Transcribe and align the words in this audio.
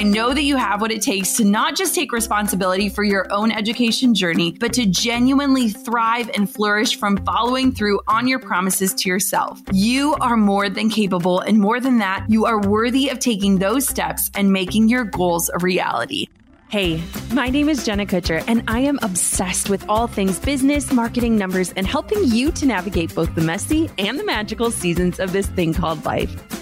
I 0.00 0.02
know 0.02 0.32
that 0.32 0.44
you 0.44 0.56
have 0.56 0.80
what 0.80 0.90
it 0.90 1.02
takes 1.02 1.34
to 1.36 1.44
not 1.44 1.76
just 1.76 1.94
take 1.94 2.10
responsibility 2.10 2.88
for 2.88 3.04
your 3.04 3.30
own 3.30 3.52
education 3.52 4.14
journey, 4.14 4.56
but 4.58 4.72
to 4.72 4.86
genuinely 4.86 5.68
thrive 5.68 6.30
and 6.32 6.48
flourish 6.48 6.96
from 6.96 7.18
following 7.18 7.70
through 7.70 8.00
on 8.08 8.26
your 8.26 8.38
promises 8.38 8.94
to 8.94 9.10
yourself. 9.10 9.60
You 9.72 10.14
are 10.22 10.38
more 10.38 10.70
than 10.70 10.88
capable, 10.88 11.40
and 11.40 11.60
more 11.60 11.80
than 11.80 11.98
that, 11.98 12.24
you 12.30 12.46
are 12.46 12.58
worthy 12.62 13.10
of 13.10 13.18
taking 13.18 13.58
those 13.58 13.86
steps 13.86 14.30
and 14.34 14.50
making 14.50 14.88
your 14.88 15.04
goals 15.04 15.50
a 15.50 15.58
reality. 15.58 16.28
Hey, 16.70 17.02
my 17.34 17.50
name 17.50 17.68
is 17.68 17.84
Jenna 17.84 18.06
Kutcher, 18.06 18.42
and 18.46 18.64
I 18.68 18.78
am 18.78 18.98
obsessed 19.02 19.68
with 19.68 19.86
all 19.86 20.06
things 20.06 20.38
business, 20.38 20.90
marketing, 20.90 21.36
numbers, 21.36 21.74
and 21.74 21.86
helping 21.86 22.24
you 22.24 22.52
to 22.52 22.64
navigate 22.64 23.14
both 23.14 23.34
the 23.34 23.42
messy 23.42 23.90
and 23.98 24.18
the 24.18 24.24
magical 24.24 24.70
seasons 24.70 25.20
of 25.20 25.32
this 25.32 25.48
thing 25.48 25.74
called 25.74 26.06
life. 26.06 26.59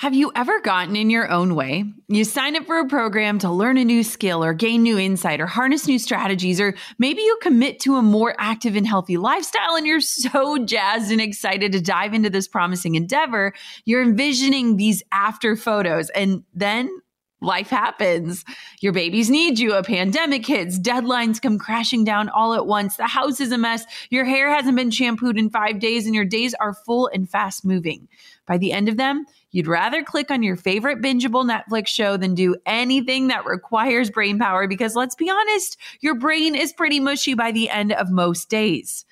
Have 0.00 0.14
you 0.14 0.30
ever 0.36 0.60
gotten 0.60 0.94
in 0.94 1.08
your 1.08 1.30
own 1.30 1.54
way? 1.54 1.84
You 2.08 2.24
sign 2.24 2.54
up 2.54 2.66
for 2.66 2.78
a 2.80 2.86
program 2.86 3.38
to 3.38 3.50
learn 3.50 3.78
a 3.78 3.84
new 3.84 4.02
skill 4.02 4.44
or 4.44 4.52
gain 4.52 4.82
new 4.82 4.98
insight 4.98 5.40
or 5.40 5.46
harness 5.46 5.86
new 5.86 5.98
strategies, 5.98 6.60
or 6.60 6.74
maybe 6.98 7.22
you 7.22 7.38
commit 7.40 7.80
to 7.80 7.94
a 7.94 8.02
more 8.02 8.34
active 8.38 8.76
and 8.76 8.86
healthy 8.86 9.16
lifestyle 9.16 9.74
and 9.74 9.86
you're 9.86 10.00
so 10.02 10.58
jazzed 10.58 11.10
and 11.10 11.22
excited 11.22 11.72
to 11.72 11.80
dive 11.80 12.12
into 12.12 12.28
this 12.28 12.46
promising 12.46 12.94
endeavor. 12.94 13.54
You're 13.86 14.02
envisioning 14.02 14.76
these 14.76 15.02
after 15.12 15.56
photos, 15.56 16.10
and 16.10 16.44
then 16.52 16.90
life 17.40 17.70
happens. 17.70 18.44
Your 18.80 18.92
babies 18.92 19.30
need 19.30 19.58
you, 19.58 19.74
a 19.74 19.82
pandemic 19.82 20.44
hits, 20.44 20.78
deadlines 20.78 21.40
come 21.40 21.58
crashing 21.58 22.04
down 22.04 22.28
all 22.28 22.52
at 22.52 22.66
once, 22.66 22.98
the 22.98 23.06
house 23.06 23.40
is 23.40 23.52
a 23.52 23.58
mess, 23.58 23.84
your 24.10 24.26
hair 24.26 24.50
hasn't 24.50 24.76
been 24.76 24.90
shampooed 24.90 25.38
in 25.38 25.48
five 25.48 25.78
days, 25.78 26.04
and 26.04 26.14
your 26.14 26.26
days 26.26 26.52
are 26.54 26.74
full 26.74 27.08
and 27.14 27.30
fast 27.30 27.64
moving. 27.64 28.08
By 28.46 28.58
the 28.58 28.72
end 28.72 28.88
of 28.88 28.96
them, 28.96 29.26
You'd 29.56 29.68
rather 29.68 30.02
click 30.02 30.30
on 30.30 30.42
your 30.42 30.56
favorite 30.56 31.00
bingeable 31.00 31.50
Netflix 31.50 31.86
show 31.86 32.18
than 32.18 32.34
do 32.34 32.56
anything 32.66 33.28
that 33.28 33.46
requires 33.46 34.10
brain 34.10 34.38
power 34.38 34.68
because 34.68 34.94
let's 34.94 35.14
be 35.14 35.30
honest, 35.30 35.78
your 36.00 36.14
brain 36.14 36.54
is 36.54 36.74
pretty 36.74 37.00
mushy 37.00 37.32
by 37.32 37.52
the 37.52 37.70
end 37.70 37.92
of 37.92 38.10
most 38.10 38.50
days. 38.50 39.06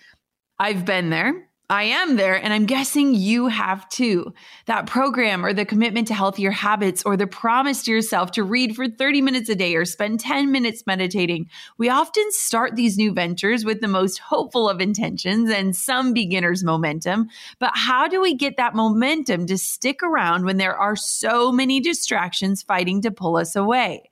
I've 0.59 0.84
been 0.84 1.09
there. 1.09 1.49
I 1.70 1.84
am 1.84 2.16
there, 2.16 2.34
and 2.34 2.52
I'm 2.52 2.66
guessing 2.66 3.14
you 3.14 3.47
have 3.47 3.88
too. 3.88 4.34
That 4.66 4.86
program 4.86 5.47
or 5.47 5.54
the 5.54 5.64
commitment 5.64 6.08
to 6.08 6.14
healthier 6.14 6.50
habits 6.50 7.02
or 7.04 7.16
the 7.16 7.26
promise 7.26 7.84
to 7.84 7.91
yourself 7.91 8.32
to 8.32 8.44
read 8.44 8.76
for 8.76 8.86
30 8.86 9.22
minutes 9.22 9.48
a 9.48 9.54
day 9.54 9.74
or 9.74 9.86
spend 9.86 10.20
10 10.20 10.53
minutes 10.53 10.86
meditating. 10.86 11.48
We 11.78 11.88
often 11.88 12.24
start 12.32 12.76
these 12.76 12.98
new 12.98 13.12
ventures 13.12 13.64
with 13.64 13.80
the 13.80 13.88
most 13.88 14.19
hopeful 14.19 14.69
of 14.69 14.82
intentions 14.82 15.48
and 15.48 15.74
some 15.74 16.12
beginner's 16.12 16.62
momentum. 16.62 17.28
But 17.58 17.72
how 17.74 18.08
do 18.08 18.20
we 18.20 18.34
get 18.34 18.58
that 18.58 18.74
momentum 18.74 19.47
to 19.47 19.56
stick 19.56 20.03
around 20.03 20.44
when 20.44 20.58
there 20.58 20.76
are 20.76 20.97
so 20.97 21.50
many 21.50 21.80
distractions 21.80 22.62
fighting 22.62 23.00
to 23.03 23.10
pull 23.10 23.38
us 23.38 23.56
away? 23.56 24.10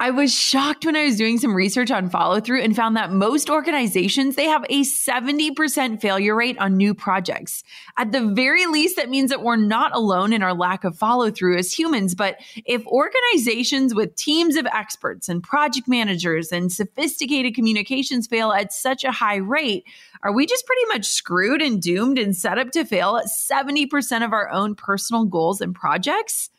I 0.00 0.10
was 0.10 0.34
shocked 0.34 0.84
when 0.84 0.96
I 0.96 1.04
was 1.04 1.16
doing 1.16 1.38
some 1.38 1.54
research 1.54 1.92
on 1.92 2.10
follow 2.10 2.40
through 2.40 2.62
and 2.62 2.74
found 2.74 2.96
that 2.96 3.12
most 3.12 3.48
organizations 3.48 4.34
they 4.34 4.46
have 4.46 4.64
a 4.68 4.82
70% 4.82 6.00
failure 6.00 6.34
rate 6.34 6.58
on 6.58 6.76
new 6.76 6.94
projects. 6.94 7.62
At 7.96 8.10
the 8.10 8.26
very 8.26 8.66
least 8.66 8.96
that 8.96 9.08
means 9.08 9.30
that 9.30 9.42
we're 9.42 9.54
not 9.54 9.94
alone 9.94 10.32
in 10.32 10.42
our 10.42 10.52
lack 10.52 10.82
of 10.82 10.98
follow 10.98 11.30
through 11.30 11.58
as 11.58 11.72
humans, 11.72 12.16
but 12.16 12.38
if 12.66 12.84
organizations 12.88 13.94
with 13.94 14.16
teams 14.16 14.56
of 14.56 14.66
experts 14.66 15.28
and 15.28 15.44
project 15.44 15.86
managers 15.86 16.50
and 16.50 16.72
sophisticated 16.72 17.54
communications 17.54 18.26
fail 18.26 18.50
at 18.50 18.72
such 18.72 19.04
a 19.04 19.12
high 19.12 19.36
rate, 19.36 19.84
are 20.24 20.32
we 20.32 20.44
just 20.44 20.66
pretty 20.66 20.86
much 20.86 21.06
screwed 21.06 21.62
and 21.62 21.80
doomed 21.80 22.18
and 22.18 22.36
set 22.36 22.58
up 22.58 22.72
to 22.72 22.84
fail 22.84 23.16
at 23.16 23.26
70% 23.26 24.24
of 24.24 24.32
our 24.32 24.50
own 24.50 24.74
personal 24.74 25.24
goals 25.24 25.60
and 25.60 25.72
projects? 25.72 26.50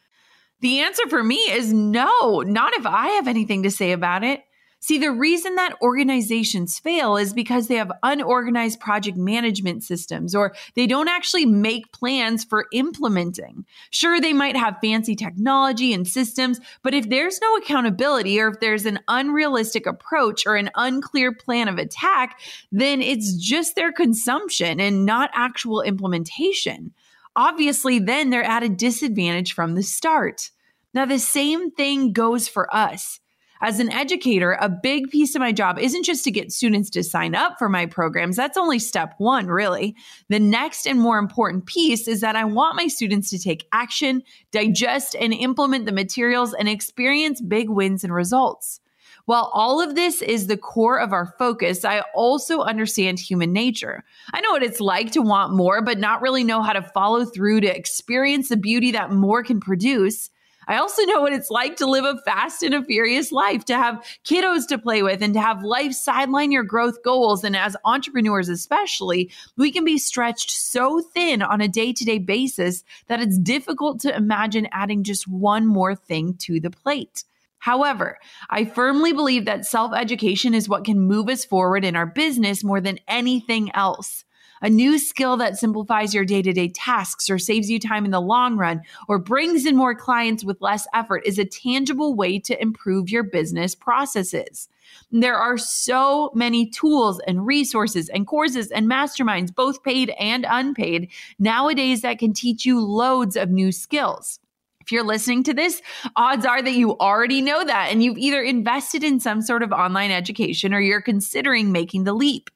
The 0.62 0.80
answer 0.80 1.08
for 1.10 1.24
me 1.24 1.38
is 1.52 1.74
no, 1.74 2.42
not 2.42 2.74
if 2.74 2.86
I 2.86 3.10
have 3.10 3.28
anything 3.28 3.64
to 3.64 3.72
say 3.72 3.92
about 3.92 4.24
it. 4.24 4.42
See, 4.86 5.00
the 5.00 5.12
reason 5.12 5.56
that 5.56 5.76
organizations 5.82 6.78
fail 6.78 7.18
is 7.18 7.34
because 7.34 7.68
they 7.68 7.78
have 7.78 7.92
unorganized 8.04 8.80
project 8.80 9.18
management 9.18 9.84
systems 9.84 10.36
or 10.36 10.54
they 10.76 10.86
don't 10.86 11.08
actually 11.08 11.48
make 11.48 11.92
plans 11.92 12.44
for 12.44 12.68
implementing. 12.72 13.66
Sure, 13.90 14.22
they 14.22 14.32
might 14.32 14.56
have 14.56 14.78
fancy 14.84 15.16
technology 15.16 15.92
and 15.92 16.08
systems, 16.08 16.60
but 16.84 16.94
if 16.94 17.10
there's 17.10 17.42
no 17.42 17.56
accountability 17.56 18.40
or 18.40 18.50
if 18.50 18.60
there's 18.60 18.86
an 18.86 19.00
unrealistic 19.08 19.88
approach 19.88 20.46
or 20.46 20.56
an 20.56 20.70
unclear 20.76 21.34
plan 21.34 21.68
of 21.68 21.80
attack, 21.80 22.40
then 22.72 23.02
it's 23.02 23.34
just 23.38 23.76
their 23.76 23.92
consumption 23.92 24.80
and 24.80 25.04
not 25.04 25.32
actual 25.34 25.82
implementation 25.82 26.94
obviously 27.36 28.00
then 28.00 28.30
they're 28.30 28.44
at 28.44 28.64
a 28.64 28.70
disadvantage 28.70 29.54
from 29.54 29.76
the 29.76 29.84
start. 29.84 30.52
Now, 30.94 31.06
the 31.06 31.20
same 31.20 31.72
thing 31.72 32.14
goes 32.14 32.48
for 32.48 32.74
us. 32.74 33.20
As 33.62 33.80
an 33.80 33.92
educator, 33.92 34.58
a 34.60 34.70
big 34.70 35.10
piece 35.10 35.34
of 35.34 35.40
my 35.40 35.52
job 35.52 35.80
isn't 35.80 36.04
just 36.04 36.24
to 36.26 36.32
get 36.32 36.52
students 36.52 36.90
to 36.92 37.04
sign 37.04 37.36
up 37.36 37.58
for 37.58 37.70
my 37.70 37.86
programs. 37.86 38.36
That's 38.36 38.58
only 38.58 38.80
step 38.80 39.16
one, 39.18 39.48
really. 39.48 39.96
The 40.30 40.40
next 40.40 40.86
and 40.86 41.00
more 41.00 41.18
important 41.18 41.66
piece 41.66 42.08
is 42.08 42.22
that 42.22 42.36
I 42.36 42.44
want 42.44 42.76
my 42.76 42.88
students 42.88 43.30
to 43.30 43.40
take 43.40 43.68
action, 43.72 44.24
digest 44.52 45.16
and 45.20 45.34
implement 45.34 45.86
the 45.86 45.94
materials, 45.94 46.54
and 46.54 46.68
experience 46.68 47.42
big 47.42 47.70
wins 47.70 48.04
and 48.04 48.14
results. 48.14 48.82
While 49.26 49.50
all 49.54 49.82
of 49.82 49.96
this 49.96 50.22
is 50.22 50.46
the 50.46 50.58
core 50.58 51.00
of 51.00 51.12
our 51.12 51.34
focus, 51.40 51.84
I 51.84 52.02
also 52.14 52.62
understand 52.62 53.20
human 53.20 53.52
nature. 53.52 54.04
I 54.34 54.42
know 54.42 54.52
what 54.52 54.64
it's 54.64 54.80
like 54.80 55.12
to 55.14 55.22
want 55.24 55.54
more, 55.54 55.82
but 55.82 55.98
not 55.98 56.22
really 56.22 56.44
know 56.44 56.62
how 56.62 56.74
to 56.74 56.84
follow 56.84 57.26
through 57.26 57.62
to 57.62 57.76
experience 57.76 58.50
the 58.50 58.58
beauty 58.58 58.92
that 58.92 59.12
more 59.12 59.44
can 59.44 59.60
produce. 59.60 60.30
I 60.68 60.78
also 60.78 61.04
know 61.04 61.22
what 61.22 61.34
it's 61.34 61.50
like 61.50 61.76
to 61.78 61.86
live 61.88 62.06
a 62.06 62.20
fast 62.22 62.62
and 62.62 62.74
a 62.74 62.84
furious 62.84 63.32
life, 63.32 63.66
to 63.66 63.76
have 63.76 64.04
kiddos 64.24 64.68
to 64.68 64.78
play 64.78 65.02
with, 65.02 65.22
and 65.22 65.34
to 65.34 65.42
have 65.42 65.64
life 65.64 65.94
sideline 65.94 66.52
your 66.52 66.64
growth 66.64 67.04
goals. 67.04 67.44
And 67.44 67.56
as 67.56 67.76
entrepreneurs, 67.86 68.50
especially, 68.50 69.32
we 69.58 69.72
can 69.72 69.86
be 69.86 69.98
stretched 69.98 70.52
so 70.52 71.02
thin 71.02 71.42
on 71.42 71.62
a 71.62 71.68
day 71.68 71.94
to 71.94 72.06
day 72.06 72.20
basis 72.20 72.84
that 73.08 73.22
it's 73.22 73.38
difficult 73.40 74.00
to 74.02 74.16
imagine 74.16 74.68
adding 74.72 75.04
just 75.04 75.28
one 75.28 75.66
more 75.66 75.96
thing 75.96 76.36
to 76.42 76.60
the 76.60 76.72
plate. 76.72 77.24
However, 77.66 78.20
I 78.52 78.64
firmly 78.64 79.12
believe 79.12 79.46
that 79.46 79.66
self 79.66 79.92
education 79.92 80.54
is 80.54 80.70
what 80.70 80.86
can 80.86 81.00
move 81.00 81.28
us 81.30 81.44
forward 81.44 81.84
in 81.84 81.96
our 81.96 82.06
business 82.06 82.64
more 82.64 82.80
than 82.80 83.00
anything 83.08 83.72
else. 83.74 84.24
A 84.62 84.70
new 84.70 85.00
skill 85.00 85.36
that 85.38 85.58
simplifies 85.58 86.14
your 86.14 86.26
day 86.26 86.44
to 86.44 86.54
day 86.54 86.68
tasks 86.68 87.28
or 87.28 87.40
saves 87.40 87.68
you 87.68 87.80
time 87.80 88.06
in 88.06 88.12
the 88.12 88.22
long 88.22 88.56
run 88.56 88.84
or 89.08 89.18
brings 89.18 89.66
in 89.66 89.76
more 89.76 89.96
clients 89.96 90.46
with 90.46 90.62
less 90.62 90.86
effort 90.94 91.24
is 91.26 91.40
a 91.40 91.46
tangible 91.46 92.14
way 92.14 92.38
to 92.38 92.62
improve 92.62 93.10
your 93.10 93.24
business 93.24 93.74
processes. 93.74 94.70
There 95.12 95.36
are 95.36 95.58
so 95.58 96.30
many 96.36 96.70
tools 96.70 97.20
and 97.26 97.48
resources 97.48 98.10
and 98.10 98.28
courses 98.28 98.70
and 98.70 98.86
masterminds, 98.86 99.54
both 99.54 99.82
paid 99.82 100.12
and 100.20 100.46
unpaid, 100.48 101.10
nowadays 101.40 102.04
that 102.04 102.20
can 102.20 102.32
teach 102.32 102.64
you 102.64 102.80
loads 102.80 103.36
of 103.36 103.50
new 103.50 103.72
skills. 103.72 104.40
If 104.86 104.92
you're 104.92 105.04
listening 105.04 105.42
to 105.46 105.54
this, 105.56 105.82
odds 106.16 106.46
are 106.46 106.62
that 106.62 106.74
you 106.74 106.96
already 107.00 107.42
know 107.42 107.66
that 107.66 107.90
and 107.92 108.04
you've 108.04 108.20
either 108.20 108.44
invested 108.44 109.04
in 109.04 109.20
some 109.20 109.42
sort 109.42 109.64
of 109.64 109.72
online 109.72 110.12
education 110.12 110.76
or 110.76 110.80
you're 110.80 111.02
considering 111.02 111.72
making 111.72 112.04
the 112.04 112.14
leap. 112.14 112.52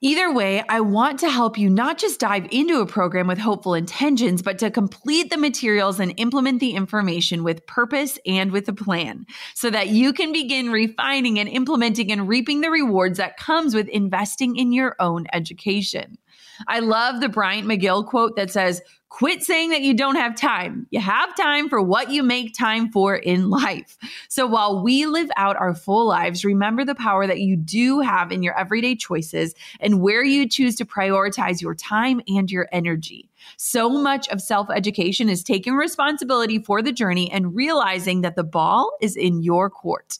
Either 0.00 0.32
way, 0.32 0.64
I 0.68 0.80
want 0.80 1.20
to 1.20 1.30
help 1.30 1.56
you 1.56 1.70
not 1.70 1.98
just 1.98 2.18
dive 2.18 2.48
into 2.50 2.80
a 2.80 2.86
program 2.86 3.28
with 3.28 3.38
hopeful 3.38 3.74
intentions, 3.74 4.42
but 4.42 4.58
to 4.58 4.72
complete 4.72 5.30
the 5.30 5.36
materials 5.36 6.00
and 6.00 6.14
implement 6.16 6.58
the 6.58 6.72
information 6.72 7.44
with 7.44 7.66
purpose 7.66 8.18
and 8.26 8.50
with 8.50 8.68
a 8.68 8.72
plan 8.72 9.24
so 9.54 9.70
that 9.70 9.88
you 9.88 10.12
can 10.12 10.32
begin 10.32 10.70
refining 10.70 11.38
and 11.38 11.48
implementing 11.48 12.10
and 12.10 12.26
reaping 12.26 12.60
the 12.60 12.70
rewards 12.70 13.18
that 13.18 13.36
comes 13.36 13.72
with 13.72 13.88
investing 13.88 14.56
in 14.56 14.72
your 14.72 14.96
own 14.98 15.26
education. 15.32 16.18
I 16.66 16.80
love 16.80 17.20
the 17.20 17.28
Bryant 17.28 17.68
McGill 17.68 18.04
quote 18.06 18.34
that 18.34 18.50
says, 18.50 18.82
Quit 19.10 19.42
saying 19.42 19.70
that 19.70 19.80
you 19.80 19.94
don't 19.94 20.16
have 20.16 20.36
time. 20.36 20.86
You 20.90 21.00
have 21.00 21.34
time 21.34 21.70
for 21.70 21.80
what 21.80 22.10
you 22.10 22.22
make 22.22 22.52
time 22.52 22.90
for 22.90 23.16
in 23.16 23.48
life. 23.48 23.96
So 24.28 24.46
while 24.46 24.82
we 24.82 25.06
live 25.06 25.30
out 25.36 25.56
our 25.56 25.74
full 25.74 26.06
lives, 26.06 26.44
remember 26.44 26.84
the 26.84 26.94
power 26.94 27.26
that 27.26 27.40
you 27.40 27.56
do 27.56 28.00
have 28.00 28.30
in 28.30 28.42
your 28.42 28.56
everyday 28.58 28.94
choices 28.94 29.54
and 29.80 30.02
where 30.02 30.22
you 30.22 30.46
choose 30.46 30.76
to 30.76 30.84
prioritize 30.84 31.62
your 31.62 31.74
time 31.74 32.20
and 32.28 32.50
your 32.50 32.68
energy. 32.70 33.30
So 33.56 33.88
much 33.88 34.28
of 34.28 34.42
self 34.42 34.68
education 34.70 35.30
is 35.30 35.42
taking 35.42 35.74
responsibility 35.74 36.58
for 36.58 36.82
the 36.82 36.92
journey 36.92 37.30
and 37.32 37.54
realizing 37.54 38.20
that 38.20 38.36
the 38.36 38.44
ball 38.44 38.92
is 39.00 39.16
in 39.16 39.42
your 39.42 39.70
court. 39.70 40.18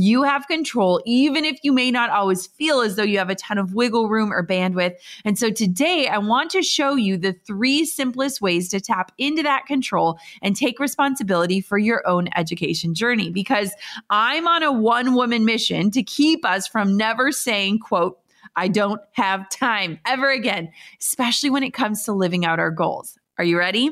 You 0.00 0.22
have 0.22 0.48
control, 0.48 1.02
even 1.04 1.44
if 1.44 1.58
you 1.62 1.72
may 1.72 1.90
not 1.90 2.08
always 2.08 2.46
feel 2.46 2.80
as 2.80 2.96
though 2.96 3.02
you 3.02 3.18
have 3.18 3.28
a 3.28 3.34
ton 3.34 3.58
of 3.58 3.74
wiggle 3.74 4.08
room 4.08 4.32
or 4.32 4.46
bandwidth. 4.46 4.94
And 5.26 5.38
so 5.38 5.50
today, 5.50 6.08
I 6.08 6.16
want 6.16 6.50
to 6.52 6.62
show 6.62 6.94
you 6.94 7.18
the 7.18 7.34
three 7.34 7.84
simplest 7.84 8.40
ways 8.40 8.70
to 8.70 8.80
tap 8.80 9.12
into 9.18 9.42
that 9.42 9.66
control 9.66 10.18
and 10.40 10.56
take 10.56 10.80
responsibility 10.80 11.60
for 11.60 11.76
your 11.76 12.02
own 12.08 12.30
education 12.34 12.94
journey. 12.94 13.30
Because 13.30 13.74
I'm 14.08 14.48
on 14.48 14.62
a 14.62 14.72
one 14.72 15.14
woman 15.14 15.44
mission 15.44 15.90
to 15.90 16.02
keep 16.02 16.46
us 16.46 16.66
from 16.66 16.96
never 16.96 17.30
saying, 17.30 17.80
quote, 17.80 18.18
I 18.56 18.68
don't 18.68 19.02
have 19.12 19.50
time 19.50 20.00
ever 20.06 20.30
again, 20.30 20.70
especially 20.98 21.50
when 21.50 21.62
it 21.62 21.74
comes 21.74 22.04
to 22.04 22.12
living 22.12 22.46
out 22.46 22.58
our 22.58 22.70
goals. 22.70 23.18
Are 23.36 23.44
you 23.44 23.58
ready? 23.58 23.90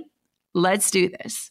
Let's 0.55 0.91
do 0.91 1.11
this. 1.11 1.51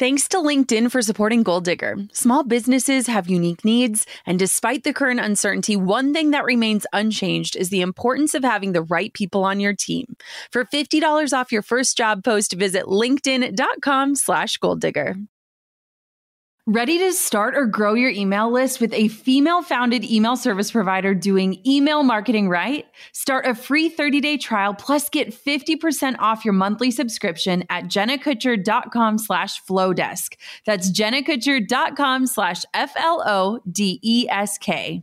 Thanks 0.00 0.28
to 0.28 0.38
LinkedIn 0.38 0.90
for 0.90 1.02
supporting 1.02 1.42
Goal 1.42 1.60
Digger. 1.60 1.94
Small 2.10 2.42
businesses 2.42 3.06
have 3.06 3.28
unique 3.28 3.66
needs, 3.66 4.06
and 4.24 4.38
despite 4.38 4.82
the 4.82 4.94
current 4.94 5.20
uncertainty, 5.20 5.76
one 5.76 6.14
thing 6.14 6.30
that 6.30 6.46
remains 6.46 6.86
unchanged 6.94 7.54
is 7.54 7.68
the 7.68 7.82
importance 7.82 8.32
of 8.32 8.42
having 8.42 8.72
the 8.72 8.82
right 8.82 9.12
people 9.12 9.44
on 9.44 9.60
your 9.60 9.74
team. 9.74 10.16
For 10.50 10.64
$50 10.64 11.34
off 11.38 11.52
your 11.52 11.60
first 11.60 11.98
job 11.98 12.24
post, 12.24 12.54
visit 12.54 12.84
linkedin.com 12.84 14.14
slash 14.14 14.58
goaldigger. 14.58 15.16
Ready 16.66 16.98
to 16.98 17.12
start 17.12 17.56
or 17.56 17.64
grow 17.64 17.94
your 17.94 18.10
email 18.10 18.52
list 18.52 18.80
with 18.80 18.92
a 18.92 19.08
female 19.08 19.62
founded 19.62 20.04
email 20.04 20.36
service 20.36 20.70
provider 20.70 21.14
doing 21.14 21.58
email 21.66 22.02
marketing 22.02 22.50
right? 22.50 22.84
Start 23.12 23.46
a 23.46 23.54
free 23.54 23.88
30 23.88 24.20
day 24.20 24.36
trial 24.36 24.74
plus 24.74 25.08
get 25.08 25.34
50% 25.34 26.16
off 26.18 26.44
your 26.44 26.52
monthly 26.52 26.90
subscription 26.90 27.64
at 27.70 27.84
jennakutcher.com 27.84 29.16
slash 29.16 29.60
flodesk. 29.64 30.34
That's 30.66 30.92
jennakutcher.com 30.92 32.26
slash 32.26 32.62
F 32.74 32.92
L 32.96 33.22
O 33.26 33.60
D 33.70 33.98
E 34.02 34.26
S 34.28 34.58
K. 34.58 35.02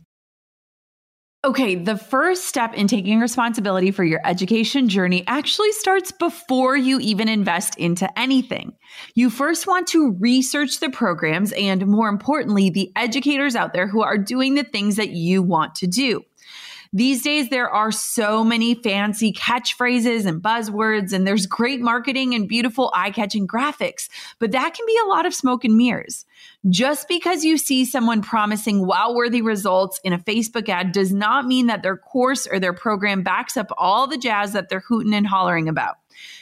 Okay, 1.44 1.76
the 1.76 1.96
first 1.96 2.46
step 2.46 2.74
in 2.74 2.88
taking 2.88 3.20
responsibility 3.20 3.92
for 3.92 4.02
your 4.02 4.20
education 4.24 4.88
journey 4.88 5.22
actually 5.28 5.70
starts 5.70 6.10
before 6.10 6.76
you 6.76 6.98
even 6.98 7.28
invest 7.28 7.76
into 7.78 8.18
anything. 8.18 8.72
You 9.14 9.30
first 9.30 9.64
want 9.64 9.86
to 9.88 10.16
research 10.18 10.80
the 10.80 10.90
programs 10.90 11.52
and, 11.52 11.86
more 11.86 12.08
importantly, 12.08 12.70
the 12.70 12.90
educators 12.96 13.54
out 13.54 13.72
there 13.72 13.86
who 13.86 14.02
are 14.02 14.18
doing 14.18 14.56
the 14.56 14.64
things 14.64 14.96
that 14.96 15.10
you 15.10 15.40
want 15.40 15.76
to 15.76 15.86
do. 15.86 16.24
These 16.92 17.22
days, 17.22 17.50
there 17.50 17.70
are 17.70 17.92
so 17.92 18.42
many 18.42 18.74
fancy 18.74 19.32
catchphrases 19.32 20.26
and 20.26 20.42
buzzwords, 20.42 21.12
and 21.12 21.24
there's 21.24 21.46
great 21.46 21.80
marketing 21.80 22.34
and 22.34 22.48
beautiful 22.48 22.90
eye 22.94 23.12
catching 23.12 23.46
graphics, 23.46 24.08
but 24.40 24.50
that 24.52 24.74
can 24.74 24.86
be 24.86 24.98
a 25.04 25.08
lot 25.08 25.24
of 25.24 25.34
smoke 25.34 25.64
and 25.64 25.76
mirrors. 25.76 26.24
Just 26.68 27.06
because 27.06 27.44
you 27.44 27.56
see 27.56 27.84
someone 27.84 28.20
promising 28.20 28.84
wow 28.84 29.12
worthy 29.12 29.42
results 29.42 30.00
in 30.02 30.12
a 30.12 30.18
Facebook 30.18 30.68
ad 30.68 30.90
does 30.90 31.12
not 31.12 31.46
mean 31.46 31.68
that 31.68 31.84
their 31.84 31.96
course 31.96 32.48
or 32.48 32.58
their 32.58 32.72
program 32.72 33.22
backs 33.22 33.56
up 33.56 33.70
all 33.78 34.08
the 34.08 34.18
jazz 34.18 34.52
that 34.54 34.68
they're 34.68 34.80
hooting 34.80 35.14
and 35.14 35.26
hollering 35.26 35.68
about. 35.68 35.98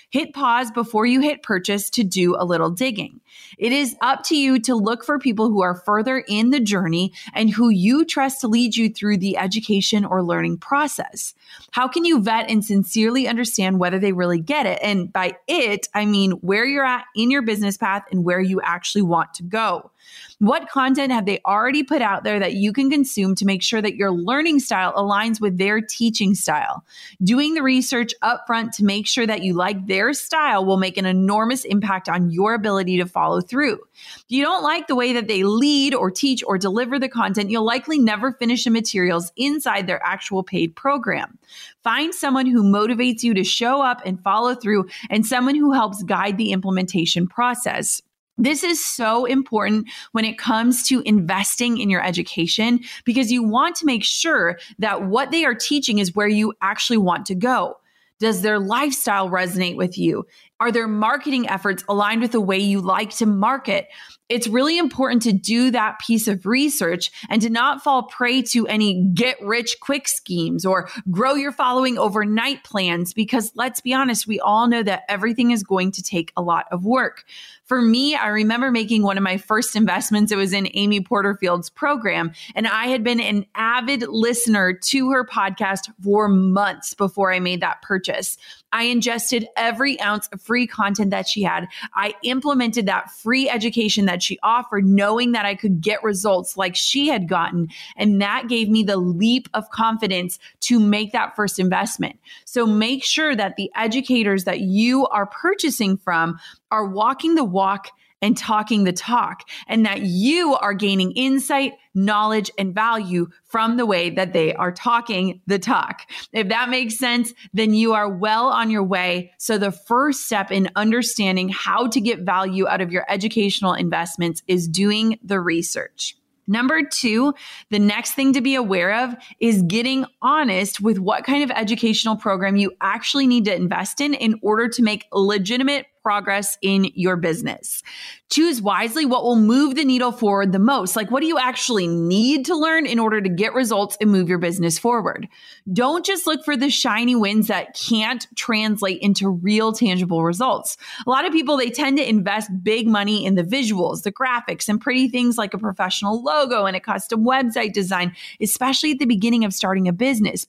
Hit 0.08 0.32
pause 0.32 0.70
before 0.70 1.04
you 1.04 1.20
hit 1.20 1.42
purchase 1.42 1.90
to 1.90 2.02
do 2.02 2.34
a 2.38 2.46
little 2.46 2.70
digging. 2.70 3.20
It 3.58 3.72
is 3.72 3.96
up 4.00 4.22
to 4.24 4.36
you 4.36 4.58
to 4.60 4.74
look 4.74 5.04
for 5.04 5.18
people 5.18 5.48
who 5.50 5.60
are 5.60 5.74
further 5.74 6.24
in 6.28 6.50
the 6.50 6.60
journey 6.60 7.12
and 7.34 7.50
who 7.50 7.68
you 7.68 8.04
trust 8.04 8.40
to 8.40 8.48
lead 8.48 8.76
you 8.76 8.88
through 8.88 9.18
the 9.18 9.36
education 9.36 10.04
or 10.06 10.22
learning 10.22 10.58
process. 10.58 11.34
How 11.72 11.88
can 11.88 12.06
you 12.06 12.22
vet 12.22 12.48
and 12.48 12.64
sincerely 12.64 13.28
understand 13.28 13.78
whether 13.78 13.98
they 13.98 14.12
really 14.12 14.40
get 14.40 14.64
it? 14.64 14.78
And 14.80 15.12
by 15.12 15.36
it, 15.48 15.88
I 15.92 16.06
mean 16.06 16.30
where 16.32 16.64
you're 16.64 16.84
at 16.84 17.04
in 17.14 17.30
your 17.30 17.42
business 17.42 17.76
path 17.76 18.04
and 18.10 18.24
where 18.24 18.40
you 18.40 18.62
actually 18.62 19.02
want 19.02 19.34
to 19.34 19.42
go. 19.42 19.90
What 20.38 20.68
content 20.68 21.12
have 21.12 21.24
they 21.24 21.40
already 21.46 21.82
put 21.82 22.02
out 22.02 22.22
there 22.22 22.38
that 22.38 22.54
you 22.54 22.72
can 22.72 22.90
consume 22.90 23.34
to 23.36 23.46
make 23.46 23.62
sure 23.62 23.80
that 23.80 23.96
your 23.96 24.12
learning 24.12 24.60
style 24.60 24.92
aligns 24.92 25.40
with 25.40 25.56
their 25.56 25.80
teaching 25.80 26.34
style? 26.34 26.84
Doing 27.22 27.54
the 27.54 27.62
research 27.62 28.12
upfront 28.23 28.73
to 28.76 28.85
make 28.85 29.06
sure 29.06 29.26
that 29.26 29.42
you 29.42 29.54
like 29.54 29.87
their 29.87 30.12
style 30.12 30.64
will 30.64 30.76
make 30.76 30.99
an 30.99 31.06
enormous 31.06 31.64
impact 31.64 32.08
on 32.08 32.30
your 32.30 32.54
ability 32.54 32.99
to 32.99 33.06
follow 33.06 33.40
through. 33.40 33.80
If 33.94 34.25
you 34.28 34.44
don't 34.44 34.62
like 34.62 34.88
the 34.88 34.94
way 34.94 35.14
that 35.14 35.26
they 35.26 35.42
lead 35.42 35.94
or 35.94 36.11
teach 36.11 36.44
or 36.46 36.58
deliver 36.58 36.99
the 36.99 37.08
content, 37.08 37.50
you'll 37.50 37.64
likely 37.64 37.99
never 37.99 38.32
finish 38.32 38.64
the 38.64 38.70
materials 38.70 39.32
inside 39.37 39.87
their 39.87 40.04
actual 40.04 40.42
paid 40.42 40.76
program. 40.76 41.38
Find 41.82 42.14
someone 42.14 42.46
who 42.46 42.62
motivates 42.62 43.23
you 43.23 43.32
to 43.35 43.44
show 43.44 43.80
up 43.80 44.02
and 44.04 44.23
follow 44.23 44.54
through 44.54 44.88
and 45.08 45.25
someone 45.25 45.54
who 45.54 45.73
helps 45.73 46.02
guide 46.02 46.37
the 46.37 46.52
implementation 46.52 47.26
process. 47.26 48.02
This 48.38 48.62
is 48.62 48.85
so 48.85 49.25
important 49.25 49.88
when 50.12 50.25
it 50.25 50.38
comes 50.38 50.87
to 50.88 51.00
investing 51.00 51.78
in 51.78 51.88
your 51.88 52.05
education 52.05 52.81
because 53.05 53.33
you 53.33 53.43
want 53.43 53.76
to 53.76 53.87
make 53.87 54.05
sure 54.05 54.59
that 54.78 55.05
what 55.05 55.31
they 55.31 55.45
are 55.45 55.55
teaching 55.55 55.99
is 55.99 56.14
where 56.14 56.28
you 56.28 56.52
actually 56.61 56.99
want 56.99 57.26
to 57.26 57.35
go. 57.35 57.76
Does 58.19 58.40
their 58.40 58.59
lifestyle 58.59 59.28
resonate 59.28 59.76
with 59.76 59.99
you? 59.99 60.26
Are 60.59 60.73
their 60.73 60.88
marketing 60.88 61.50
efforts 61.50 61.85
aligned 61.87 62.23
with 62.23 62.33
the 62.33 62.40
way 62.40 62.59
you 62.59 62.81
like 62.81 63.11
to 63.16 63.26
market? 63.26 63.88
It's 64.31 64.49
really 64.49 64.78
important 64.78 65.23
to 65.23 65.33
do 65.33 65.71
that 65.73 65.99
piece 65.99 66.26
of 66.26 66.47
research 66.47 67.11
and 67.28 67.43
to 67.43 67.50
not 67.50 67.83
fall 67.83 68.05
prey 68.05 68.40
to 68.43 68.66
any 68.66 69.05
get 69.12 69.37
rich 69.43 69.76
quick 69.81 70.09
schemes 70.09 70.64
or 70.64 70.88
grow 71.11 71.35
your 71.35 71.52
following 71.52 71.99
overnight 71.99 72.64
plans 72.64 73.12
because 73.12 73.52
let's 73.55 73.83
be 73.83 73.93
honest, 73.93 74.26
we 74.26 74.40
all 74.40 74.66
know 74.66 74.83
that 74.83 75.02
everything 75.11 75.50
is 75.50 75.62
going 75.62 75.93
to 75.93 76.02
take 76.02 76.33
a 76.38 76.43
lot 76.43 76.66
of 76.73 76.87
work. 76.87 77.25
For 77.66 77.82
me, 77.82 78.14
I 78.14 78.28
remember 78.28 78.70
making 78.70 79.02
one 79.02 79.16
of 79.16 79.25
my 79.25 79.38
first 79.38 79.75
investments. 79.75 80.30
It 80.30 80.37
was 80.37 80.52
in 80.52 80.68
Amy 80.75 81.00
Porterfield's 81.00 81.68
program. 81.68 82.30
And 82.54 82.68
I 82.68 82.87
had 82.87 83.02
been 83.02 83.18
an 83.18 83.44
avid 83.56 84.02
listener 84.02 84.73
to 84.73 85.11
her 85.11 85.25
podcast 85.25 85.92
for 86.02 86.28
months 86.28 86.94
before 86.94 87.32
I 87.32 87.40
made 87.40 87.61
that 87.62 87.82
purchase. 87.82 88.38
I 88.73 88.85
ingested 88.85 89.49
every 89.56 90.00
ounce 90.00 90.28
of 90.32 90.40
free 90.40 90.66
content 90.66 91.11
that 91.11 91.26
she 91.26 91.42
had. 91.42 91.66
I 91.94 92.14
implemented 92.23 92.87
that 92.87 93.11
free 93.11 93.49
education 93.49 94.06
that 94.06 94.23
she 94.23 94.38
offered, 94.42 94.85
knowing 94.85 95.32
that 95.32 95.44
I 95.44 95.54
could 95.54 95.80
get 95.80 96.04
results 96.04 96.56
like 96.56 96.76
she 96.76 97.08
had 97.08 97.28
gotten. 97.28 97.68
And 97.96 98.20
that 98.23 98.49
gave 98.49 98.68
me 98.68 98.85
the 98.85 98.96
leap 98.96 99.49
of 99.54 99.70
confidence 99.70 100.38
to 100.61 100.78
make 100.78 101.12
that 101.12 101.35
first 101.35 101.58
investment. 101.58 102.18
So 102.44 102.64
make 102.66 103.02
sure 103.02 103.35
that 103.35 103.56
the 103.56 103.70
educators 103.75 104.44
that 104.44 104.61
you 104.61 105.06
are 105.08 105.26
purchasing 105.26 105.96
from 105.96 106.38
are 106.70 106.87
walking 106.87 107.35
the 107.35 107.44
walk 107.44 107.88
and 108.23 108.37
talking 108.37 108.85
the 108.85 108.92
talk, 108.92 109.42
and 109.68 109.85
that 109.85 110.00
you 110.00 110.54
are 110.54 110.73
gaining 110.73 111.12
insight, 111.12 111.75
knowledge, 111.94 112.50
and 112.58 112.75
value 112.75 113.28
from 113.44 113.76
the 113.76 113.85
way 113.85 114.11
that 114.11 114.32
they 114.32 114.54
are 114.54 114.73
talking 114.73 115.40
the 115.46 115.58
talk. 115.58 116.02
If 116.32 116.49
that 116.49 116.70
makes 116.70 116.99
sense, 116.99 117.35
then 117.52 117.75
you 117.75 117.92
are 117.92 118.08
well 118.08 118.46
on 118.46 118.70
your 118.70 118.82
way. 118.82 119.32
So, 119.38 119.58
the 119.58 119.70
first 119.70 120.25
step 120.25 120.50
in 120.50 120.70
understanding 120.76 121.50
how 121.50 121.88
to 121.88 122.00
get 122.00 122.20
value 122.20 122.66
out 122.66 122.80
of 122.80 122.90
your 122.90 123.04
educational 123.08 123.75
investments 123.75 124.42
is 124.49 124.66
doing 124.66 125.18
the 125.23 125.38
research. 125.38 126.16
Number 126.49 126.82
two, 126.82 127.35
the 127.70 127.78
next 127.78 128.12
thing 128.12 128.32
to 128.35 128.40
be 128.40 128.54
aware 128.54 129.04
of 129.04 129.16
is 129.40 129.62
getting 129.62 130.06
honest 130.23 130.80
with 130.80 130.99
what 130.99 131.25
kind 131.25 131.42
of 131.42 131.50
educational 131.50 132.16
program 132.16 132.56
you 132.56 132.73
actually 132.80 133.26
need 133.26 133.46
to 133.46 133.54
invest 133.54 134.00
in 134.00 134.14
in 134.14 134.38
order 134.42 134.68
to 134.68 134.82
make 134.82 135.06
legitimate 135.12 135.87
progress 136.06 136.56
in 136.62 136.88
your 136.94 137.16
business. 137.16 137.82
Choose 138.30 138.62
wisely 138.62 139.04
what 139.04 139.25
will 139.25 139.34
move 139.34 139.75
the 139.75 139.84
needle 139.84 140.12
forward 140.12 140.52
the 140.52 140.60
most. 140.60 140.94
Like, 140.94 141.10
what 141.10 141.18
do 141.18 141.26
you 141.26 141.36
actually 141.36 141.88
need 141.88 142.46
to 142.46 142.56
learn 142.56 142.86
in 142.86 143.00
order 143.00 143.20
to 143.20 143.28
get 143.28 143.54
results 143.54 143.96
and 144.00 144.12
move 144.12 144.28
your 144.28 144.38
business 144.38 144.78
forward? 144.78 145.26
Don't 145.72 146.06
just 146.06 146.25
look 146.25 146.44
for 146.44 146.56
the 146.56 146.70
shiny 146.70 147.16
wins 147.16 147.48
that 147.48 147.75
can't 147.75 148.25
translate 148.36 149.00
into 149.00 149.28
real 149.28 149.72
tangible 149.72 150.22
results. 150.22 150.76
A 151.08 151.10
lot 151.10 151.25
of 151.25 151.32
people, 151.32 151.56
they 151.56 151.70
tend 151.70 151.98
to 151.98 152.08
invest 152.08 152.50
big 152.62 152.86
money 152.86 153.26
in 153.26 153.34
the 153.34 153.42
visuals, 153.42 154.04
the 154.04 154.12
graphics, 154.12 154.68
and 154.68 154.80
pretty 154.80 155.08
things 155.08 155.36
like 155.36 155.54
a 155.54 155.58
professional 155.58 156.22
logo 156.22 156.66
and 156.66 156.76
a 156.76 156.80
custom 156.80 157.25
website 157.25 157.72
design, 157.72 158.14
especially 158.40 158.92
at 158.92 159.00
the 159.00 159.06
beginning 159.06 159.44
of 159.44 159.52
starting 159.52 159.88
a 159.88 159.92
business. 159.92 160.46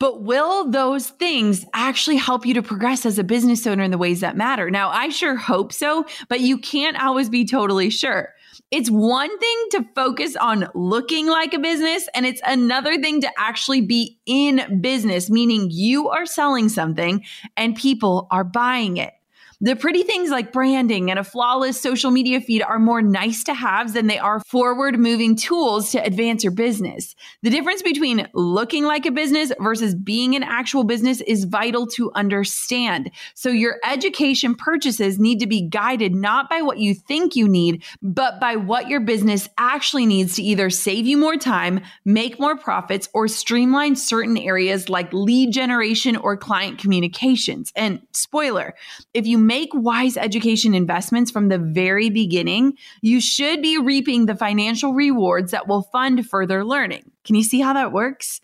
But 0.00 0.22
will 0.22 0.70
those 0.70 1.08
things 1.10 1.66
actually 1.74 2.16
help 2.16 2.46
you 2.46 2.54
to 2.54 2.62
progress 2.62 3.04
as 3.04 3.18
a 3.18 3.24
business 3.24 3.66
owner 3.66 3.82
in 3.82 3.90
the 3.90 3.98
ways 3.98 4.20
that 4.20 4.36
matter? 4.36 4.70
Now, 4.70 4.90
I 4.90 5.08
sure 5.08 5.34
hope 5.34 5.72
so, 5.72 6.06
but 6.28 6.40
you 6.40 6.58
can't 6.58 7.00
always 7.02 7.28
be 7.28 7.44
totally 7.44 7.90
sure. 7.90 8.32
It's 8.70 8.90
one 8.90 9.36
thing 9.38 9.64
to 9.72 9.86
focus 9.94 10.36
on 10.36 10.68
looking 10.74 11.26
like 11.26 11.54
a 11.54 11.58
business, 11.58 12.08
and 12.14 12.26
it's 12.26 12.40
another 12.46 13.00
thing 13.00 13.20
to 13.22 13.30
actually 13.38 13.80
be 13.80 14.18
in 14.26 14.80
business, 14.80 15.30
meaning 15.30 15.68
you 15.70 16.08
are 16.08 16.26
selling 16.26 16.68
something 16.68 17.24
and 17.56 17.74
people 17.74 18.28
are 18.30 18.44
buying 18.44 18.98
it. 18.98 19.14
The 19.60 19.74
pretty 19.74 20.04
things 20.04 20.30
like 20.30 20.52
branding 20.52 21.10
and 21.10 21.18
a 21.18 21.24
flawless 21.24 21.80
social 21.80 22.12
media 22.12 22.40
feed 22.40 22.62
are 22.62 22.78
more 22.78 23.02
nice 23.02 23.42
to 23.44 23.54
haves 23.54 23.92
than 23.92 24.06
they 24.06 24.18
are 24.18 24.38
forward 24.46 25.00
moving 25.00 25.34
tools 25.34 25.90
to 25.90 25.98
advance 25.98 26.44
your 26.44 26.52
business. 26.52 27.16
The 27.42 27.50
difference 27.50 27.82
between 27.82 28.28
looking 28.34 28.84
like 28.84 29.04
a 29.04 29.10
business 29.10 29.50
versus 29.58 29.96
being 29.96 30.36
an 30.36 30.44
actual 30.44 30.84
business 30.84 31.20
is 31.22 31.42
vital 31.42 31.88
to 31.88 32.12
understand. 32.14 33.10
So 33.34 33.48
your 33.48 33.80
education 33.84 34.54
purchases 34.54 35.18
need 35.18 35.40
to 35.40 35.48
be 35.48 35.62
guided 35.62 36.14
not 36.14 36.48
by 36.48 36.62
what 36.62 36.78
you 36.78 36.94
think 36.94 37.34
you 37.34 37.48
need, 37.48 37.82
but 38.00 38.38
by 38.38 38.54
what 38.54 38.88
your 38.88 39.00
business 39.00 39.48
actually 39.58 40.06
needs 40.06 40.36
to 40.36 40.42
either 40.44 40.70
save 40.70 41.04
you 41.04 41.16
more 41.16 41.36
time, 41.36 41.80
make 42.04 42.38
more 42.38 42.56
profits, 42.56 43.08
or 43.12 43.26
streamline 43.26 43.96
certain 43.96 44.36
areas 44.36 44.88
like 44.88 45.12
lead 45.12 45.52
generation 45.52 46.14
or 46.14 46.36
client 46.36 46.78
communications. 46.78 47.72
And 47.74 48.00
spoiler, 48.12 48.76
if 49.14 49.26
you 49.26 49.47
make 49.48 49.70
wise 49.72 50.16
education 50.16 50.74
investments 50.74 51.30
from 51.32 51.48
the 51.48 51.58
very 51.58 52.10
beginning, 52.10 52.74
you 53.00 53.20
should 53.20 53.62
be 53.62 53.78
reaping 53.78 54.26
the 54.26 54.36
financial 54.36 54.92
rewards 54.92 55.50
that 55.50 55.66
will 55.66 55.82
fund 55.82 56.28
further 56.28 56.64
learning. 56.64 57.10
Can 57.24 57.34
you 57.34 57.42
see 57.42 57.60
how 57.60 57.72
that 57.72 57.90
works? 57.90 58.40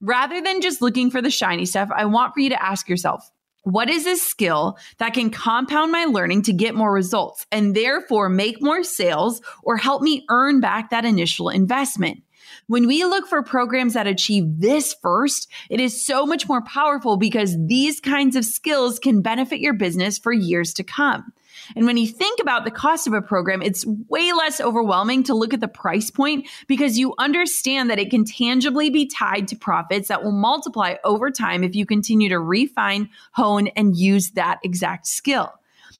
Rather 0.00 0.40
than 0.40 0.60
just 0.60 0.80
looking 0.80 1.10
for 1.10 1.20
the 1.20 1.30
shiny 1.30 1.66
stuff, 1.66 1.90
I 1.94 2.04
want 2.04 2.34
for 2.34 2.40
you 2.40 2.50
to 2.50 2.62
ask 2.62 2.88
yourself, 2.88 3.30
what 3.64 3.90
is 3.90 4.06
a 4.06 4.16
skill 4.16 4.78
that 4.98 5.14
can 5.14 5.30
compound 5.30 5.90
my 5.90 6.04
learning 6.04 6.42
to 6.42 6.52
get 6.52 6.74
more 6.74 6.92
results 6.92 7.46
and 7.50 7.74
therefore 7.74 8.28
make 8.28 8.62
more 8.62 8.84
sales 8.84 9.40
or 9.62 9.76
help 9.76 10.02
me 10.02 10.24
earn 10.28 10.60
back 10.60 10.90
that 10.90 11.04
initial 11.04 11.48
investment? 11.48 12.22
When 12.66 12.86
we 12.86 13.04
look 13.04 13.26
for 13.26 13.42
programs 13.42 13.94
that 13.94 14.06
achieve 14.06 14.44
this 14.58 14.94
first, 15.02 15.50
it 15.70 15.80
is 15.80 16.04
so 16.04 16.26
much 16.26 16.48
more 16.48 16.62
powerful 16.62 17.16
because 17.16 17.56
these 17.66 18.00
kinds 18.00 18.36
of 18.36 18.44
skills 18.44 18.98
can 18.98 19.22
benefit 19.22 19.60
your 19.60 19.74
business 19.74 20.18
for 20.18 20.32
years 20.32 20.72
to 20.74 20.84
come. 20.84 21.32
And 21.76 21.86
when 21.86 21.96
you 21.96 22.06
think 22.06 22.40
about 22.40 22.64
the 22.64 22.70
cost 22.70 23.06
of 23.06 23.12
a 23.12 23.22
program, 23.22 23.62
it's 23.62 23.84
way 23.86 24.32
less 24.32 24.60
overwhelming 24.60 25.22
to 25.24 25.34
look 25.34 25.54
at 25.54 25.60
the 25.60 25.68
price 25.68 26.10
point 26.10 26.46
because 26.66 26.98
you 26.98 27.14
understand 27.18 27.90
that 27.90 27.98
it 27.98 28.10
can 28.10 28.24
tangibly 28.24 28.90
be 28.90 29.06
tied 29.06 29.48
to 29.48 29.56
profits 29.56 30.08
that 30.08 30.22
will 30.22 30.32
multiply 30.32 30.96
over 31.04 31.30
time 31.30 31.64
if 31.64 31.74
you 31.74 31.86
continue 31.86 32.28
to 32.28 32.38
refine, 32.38 33.08
hone, 33.32 33.68
and 33.68 33.96
use 33.96 34.30
that 34.32 34.58
exact 34.62 35.06
skill. 35.06 35.52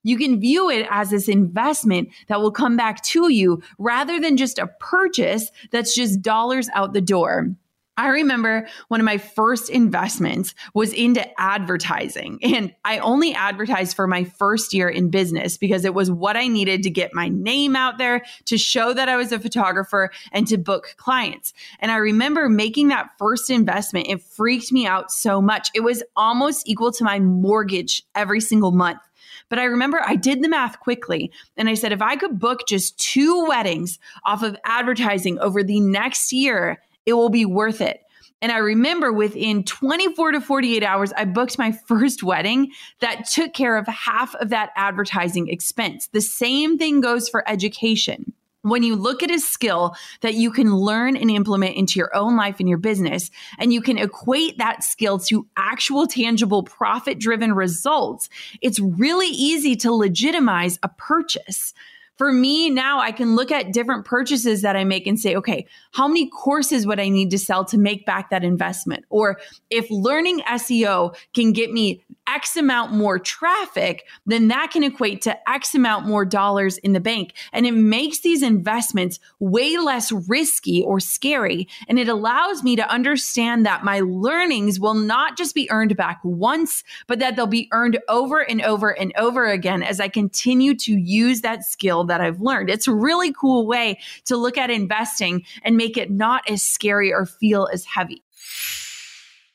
You 0.02 0.18
can 0.18 0.38
view 0.38 0.70
it 0.70 0.86
as 0.90 1.10
this 1.10 1.28
investment 1.28 2.10
that 2.28 2.40
will 2.40 2.52
come 2.52 2.76
back 2.76 3.02
to 3.04 3.32
you 3.32 3.62
rather 3.78 4.20
than 4.20 4.36
just 4.36 4.58
a 4.58 4.66
purchase 4.78 5.50
that's 5.70 5.94
just 5.94 6.20
dollars 6.20 6.68
out 6.74 6.92
the 6.92 7.00
door. 7.00 7.54
I 7.96 8.08
remember 8.08 8.66
one 8.88 9.00
of 9.00 9.04
my 9.04 9.18
first 9.18 9.70
investments 9.70 10.54
was 10.74 10.92
into 10.92 11.24
advertising. 11.40 12.40
And 12.42 12.74
I 12.84 12.98
only 12.98 13.34
advertised 13.34 13.94
for 13.94 14.06
my 14.06 14.24
first 14.24 14.74
year 14.74 14.88
in 14.88 15.10
business 15.10 15.56
because 15.56 15.84
it 15.84 15.94
was 15.94 16.10
what 16.10 16.36
I 16.36 16.48
needed 16.48 16.82
to 16.82 16.90
get 16.90 17.14
my 17.14 17.28
name 17.28 17.76
out 17.76 17.98
there, 17.98 18.24
to 18.46 18.58
show 18.58 18.92
that 18.92 19.08
I 19.08 19.16
was 19.16 19.30
a 19.30 19.38
photographer, 19.38 20.10
and 20.32 20.46
to 20.48 20.58
book 20.58 20.94
clients. 20.96 21.54
And 21.78 21.92
I 21.92 21.96
remember 21.96 22.48
making 22.48 22.88
that 22.88 23.10
first 23.18 23.48
investment. 23.48 24.08
It 24.08 24.22
freaked 24.22 24.72
me 24.72 24.86
out 24.86 25.12
so 25.12 25.40
much. 25.40 25.68
It 25.74 25.80
was 25.80 26.02
almost 26.16 26.68
equal 26.68 26.90
to 26.92 27.04
my 27.04 27.20
mortgage 27.20 28.02
every 28.14 28.40
single 28.40 28.72
month. 28.72 29.00
But 29.48 29.58
I 29.58 29.64
remember 29.64 30.00
I 30.04 30.16
did 30.16 30.42
the 30.42 30.48
math 30.48 30.80
quickly 30.80 31.30
and 31.56 31.68
I 31.68 31.74
said, 31.74 31.92
if 31.92 32.02
I 32.02 32.16
could 32.16 32.38
book 32.38 32.66
just 32.66 32.98
two 32.98 33.44
weddings 33.46 33.98
off 34.24 34.42
of 34.42 34.56
advertising 34.64 35.38
over 35.38 35.62
the 35.62 35.80
next 35.80 36.32
year, 36.32 36.80
it 37.06 37.14
will 37.14 37.30
be 37.30 37.44
worth 37.44 37.80
it. 37.80 38.00
And 38.42 38.52
I 38.52 38.58
remember 38.58 39.12
within 39.12 39.64
24 39.64 40.32
to 40.32 40.40
48 40.40 40.82
hours, 40.82 41.12
I 41.16 41.24
booked 41.24 41.58
my 41.58 41.72
first 41.88 42.22
wedding 42.22 42.72
that 43.00 43.26
took 43.26 43.54
care 43.54 43.76
of 43.76 43.86
half 43.86 44.34
of 44.36 44.50
that 44.50 44.70
advertising 44.76 45.48
expense. 45.48 46.08
The 46.08 46.20
same 46.20 46.78
thing 46.78 47.00
goes 47.00 47.28
for 47.28 47.48
education 47.48 48.34
when 48.64 48.82
you 48.82 48.96
look 48.96 49.22
at 49.22 49.30
a 49.30 49.38
skill 49.38 49.94
that 50.22 50.34
you 50.34 50.50
can 50.50 50.74
learn 50.74 51.16
and 51.16 51.30
implement 51.30 51.76
into 51.76 51.98
your 51.98 52.14
own 52.16 52.34
life 52.34 52.60
and 52.60 52.68
your 52.68 52.78
business, 52.78 53.30
and 53.58 53.74
you 53.74 53.82
can 53.82 53.98
equate 53.98 54.56
that 54.56 54.82
skill 54.82 55.18
to 55.18 55.46
actual 55.56 56.06
tangible 56.06 56.62
profit 56.62 57.18
driven 57.18 57.52
results, 57.52 58.30
it's 58.62 58.80
really 58.80 59.28
easy 59.28 59.76
to 59.76 59.92
legitimize 59.92 60.78
a 60.82 60.88
purchase. 60.88 61.74
For 62.16 62.32
me 62.32 62.70
now, 62.70 63.00
I 63.00 63.10
can 63.10 63.34
look 63.34 63.50
at 63.50 63.72
different 63.72 64.04
purchases 64.04 64.62
that 64.62 64.76
I 64.76 64.84
make 64.84 65.06
and 65.06 65.18
say, 65.18 65.34
okay, 65.36 65.66
how 65.92 66.06
many 66.06 66.28
courses 66.28 66.86
would 66.86 67.00
I 67.00 67.08
need 67.08 67.30
to 67.30 67.38
sell 67.38 67.64
to 67.66 67.78
make 67.78 68.06
back 68.06 68.30
that 68.30 68.44
investment? 68.44 69.04
Or 69.10 69.38
if 69.70 69.86
learning 69.90 70.40
SEO 70.40 71.16
can 71.34 71.52
get 71.52 71.72
me 71.72 72.04
X 72.26 72.56
amount 72.56 72.92
more 72.92 73.18
traffic, 73.18 74.06
then 74.26 74.48
that 74.48 74.70
can 74.70 74.82
equate 74.82 75.22
to 75.22 75.50
X 75.50 75.74
amount 75.74 76.06
more 76.06 76.24
dollars 76.24 76.78
in 76.78 76.92
the 76.92 77.00
bank. 77.00 77.34
And 77.52 77.66
it 77.66 77.72
makes 77.72 78.20
these 78.20 78.42
investments 78.42 79.20
way 79.38 79.76
less 79.76 80.10
risky 80.10 80.82
or 80.82 81.00
scary. 81.00 81.68
And 81.88 81.98
it 81.98 82.08
allows 82.08 82.62
me 82.62 82.76
to 82.76 82.90
understand 82.90 83.66
that 83.66 83.84
my 83.84 84.00
learnings 84.00 84.80
will 84.80 84.94
not 84.94 85.36
just 85.36 85.54
be 85.54 85.70
earned 85.70 85.96
back 85.96 86.20
once, 86.24 86.82
but 87.06 87.18
that 87.18 87.36
they'll 87.36 87.46
be 87.46 87.68
earned 87.72 87.98
over 88.08 88.40
and 88.40 88.62
over 88.62 88.90
and 88.90 89.12
over 89.16 89.46
again 89.46 89.82
as 89.82 90.00
I 90.00 90.08
continue 90.08 90.74
to 90.76 90.92
use 90.92 91.42
that 91.42 91.64
skill 91.64 92.04
that 92.04 92.20
I've 92.20 92.40
learned. 92.40 92.70
It's 92.70 92.88
a 92.88 92.94
really 92.94 93.32
cool 93.32 93.66
way 93.66 93.98
to 94.24 94.36
look 94.36 94.56
at 94.56 94.70
investing 94.70 95.44
and 95.62 95.76
make 95.76 95.96
it 95.96 96.10
not 96.10 96.48
as 96.48 96.62
scary 96.62 97.12
or 97.12 97.26
feel 97.26 97.68
as 97.72 97.84
heavy. 97.84 98.22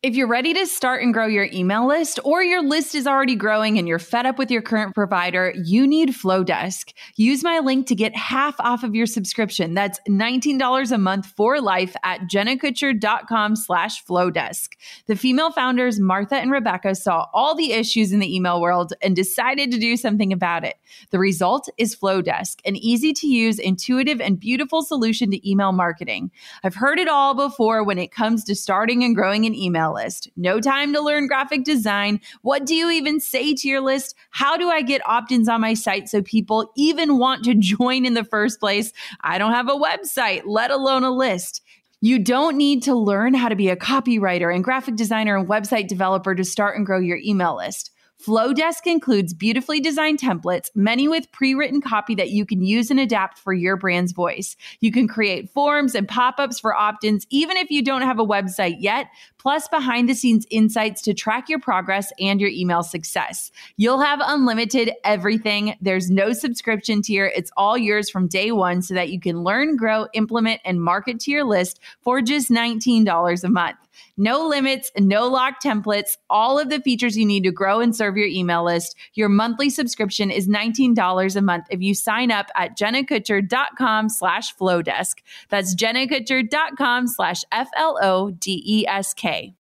If 0.02 0.16
you're 0.16 0.30
ready 0.30 0.54
to 0.54 0.66
start 0.66 1.04
and 1.04 1.14
grow 1.14 1.26
your 1.26 1.50
email 1.52 1.86
list, 1.86 2.22
or 2.24 2.42
your 2.42 2.64
list 2.64 2.96
is 2.96 3.06
already 3.06 3.36
growing 3.36 3.78
and 3.78 3.86
you're 3.86 4.00
fed 4.00 4.26
up 4.26 4.38
with 4.38 4.50
your 4.50 4.62
current 4.62 4.96
provider, 4.96 5.54
you 5.66 5.86
need 5.86 6.12
Flodesk. 6.12 6.94
Use 7.18 7.44
my 7.44 7.60
link 7.60 7.86
to 7.88 7.96
get 7.96 8.16
half 8.16 8.56
off 8.62 8.86
of 8.86 8.96
your 8.96 9.06
subscription. 9.06 9.74
That's 9.74 10.00
$19 10.08 10.92
a 10.94 10.98
month 10.98 11.26
for 11.26 11.60
life 11.60 11.98
at 12.06 12.22
jennakutcher.com 12.32 13.58
slash 13.58 14.06
Flodesk. 14.06 14.70
The 15.08 15.18
female 15.18 15.52
founders, 15.52 16.00
Martha 16.00 16.38
and 16.38 16.50
Rebecca, 16.50 16.96
saw 16.96 17.26
all 17.34 17.54
the 17.54 17.74
issues 17.74 18.14
in 18.14 18.20
the 18.20 18.34
email 18.34 18.62
world 18.62 18.94
and 19.02 19.18
decided 19.18 19.70
to 19.72 19.78
do 19.78 19.98
something 19.98 20.32
about 20.32 20.64
it. 20.64 20.76
The 21.12 21.20
result 21.20 21.68
is 21.78 21.94
Flodesk, 21.94 22.60
an 22.64 22.78
easy 22.78 23.12
to 23.12 23.28
use, 23.28 23.60
intuitive, 23.60 24.22
and 24.22 24.40
beautiful 24.40 24.82
solution 24.82 25.30
to 25.32 25.50
email 25.50 25.74
marketing. 25.74 26.32
I've 26.64 26.76
heard 26.76 27.00
it 27.00 27.10
all 27.10 27.36
before 27.36 27.84
when 27.84 28.00
it 28.00 28.14
comes 28.14 28.46
to 28.46 28.56
starting 28.56 29.04
and 29.04 29.14
growing 29.14 29.46
an 29.46 29.54
email 29.54 29.89
list. 29.94 30.30
No 30.36 30.60
time 30.60 30.94
to 30.94 31.02
learn 31.02 31.28
graphic 31.28 31.64
design. 31.64 32.20
What 32.42 32.66
do 32.66 32.76
you 32.76 32.90
even 32.90 33.20
say 33.20 33.54
to 33.56 33.68
your 33.68 33.82
list? 33.82 34.16
How 34.32 34.58
do 34.58 34.70
I 34.70 34.82
get 34.82 35.08
opt 35.08 35.32
ins 35.32 35.50
on 35.50 35.62
my 35.62 35.74
site 35.74 36.10
so 36.10 36.22
people 36.22 36.72
even 36.76 37.18
want 37.18 37.44
to 37.46 37.54
join 37.60 38.06
in 38.06 38.14
the 38.14 38.24
first 38.24 38.60
place? 38.60 38.94
I 39.22 39.38
don't 39.38 39.54
have 39.54 39.70
a 39.70 39.74
website, 39.74 40.44
let 40.46 40.72
alone 40.72 41.04
a 41.04 41.12
list. 41.12 41.62
You 42.02 42.18
don't 42.18 42.56
need 42.56 42.84
to 42.84 42.96
learn 42.96 43.34
how 43.34 43.50
to 43.50 43.56
be 43.56 43.70
a 43.70 43.76
copywriter 43.76 44.54
and 44.54 44.64
graphic 44.64 44.96
designer 44.96 45.36
and 45.36 45.50
website 45.50 45.88
developer 45.88 46.34
to 46.34 46.46
start 46.46 46.78
and 46.78 46.86
grow 46.86 47.00
your 47.00 47.18
email 47.18 47.58
list. 47.58 47.92
Flodesk 48.26 48.86
includes 48.86 49.34
beautifully 49.34 49.80
designed 49.80 50.20
templates, 50.20 50.70
many 50.76 51.08
with 51.08 51.32
pre 51.32 51.56
written 51.56 51.80
copy 51.80 52.16
that 52.16 52.32
you 52.32 52.46
can 52.46 52.62
use 52.62 52.92
and 52.92 53.00
adapt 53.00 53.38
for 53.38 53.54
your 53.54 53.78
brand's 53.78 54.12
voice. 54.12 54.58
You 54.82 54.92
can 54.92 55.08
create 55.08 55.50
forms 55.52 55.96
and 55.96 56.06
pop 56.06 56.36
ups 56.38 56.60
for 56.60 56.76
opt 56.76 57.06
ins, 57.06 57.26
even 57.30 57.56
if 57.56 57.72
you 57.72 57.82
don't 57.82 58.02
have 58.02 58.20
a 58.20 58.26
website 58.26 58.76
yet, 58.80 59.08
plus 59.40 59.68
behind 59.70 60.08
the 60.08 60.14
scenes 60.14 60.46
insights 60.52 61.02
to 61.02 61.14
track 61.14 61.50
your 61.50 61.60
progress 61.60 62.12
and 62.20 62.40
your 62.40 62.50
email 62.52 62.84
success. 62.84 63.52
You'll 63.78 64.02
have 64.02 64.20
unlimited 64.22 64.92
everything. 65.04 65.76
There's 65.82 66.12
no 66.12 66.34
subscription 66.34 67.02
tier, 67.02 67.32
it's 67.36 67.52
all 67.58 67.78
yours 67.78 68.10
from 68.10 68.28
day 68.28 68.52
one 68.52 68.82
so 68.82 68.94
that 68.94 69.10
you 69.10 69.20
can 69.20 69.44
learn, 69.44 69.78
grow, 69.78 70.08
implement, 70.14 70.62
and 70.66 70.82
market 70.82 71.20
to 71.22 71.32
your 71.32 71.46
list 71.46 71.80
for 72.02 72.22
just 72.22 72.50
$19 72.50 73.44
a 73.44 73.50
month. 73.50 73.78
No 74.18 74.48
limits, 74.48 74.92
no 74.98 75.28
locked 75.28 75.64
templates, 75.64 76.18
all 76.30 76.60
of 76.60 76.70
the 76.70 76.80
features 76.82 77.18
you 77.18 77.26
need 77.26 77.44
to 77.44 77.52
grow 77.52 77.80
and 77.80 77.96
serve 77.96 78.18
your 78.18 78.28
email 78.28 78.64
list. 78.64 78.96
Your 79.14 79.30
monthly 79.30 79.70
subscription 79.70 80.32
is 80.32 80.48
$19 80.48 81.36
a 81.36 81.42
month 81.42 81.66
if 81.70 81.82
you 81.82 81.94
sign 81.94 82.32
up 82.32 82.48
at 82.56 82.78
jennakutcher.com 82.78 84.10
slash 84.10 84.56
flodesk. 84.56 85.16
That's 85.50 85.76
jennakutcher.com 85.76 87.08
slash 87.08 87.44
F-L-O-D-E-S-K 87.52 89.29
okay. 89.30 89.59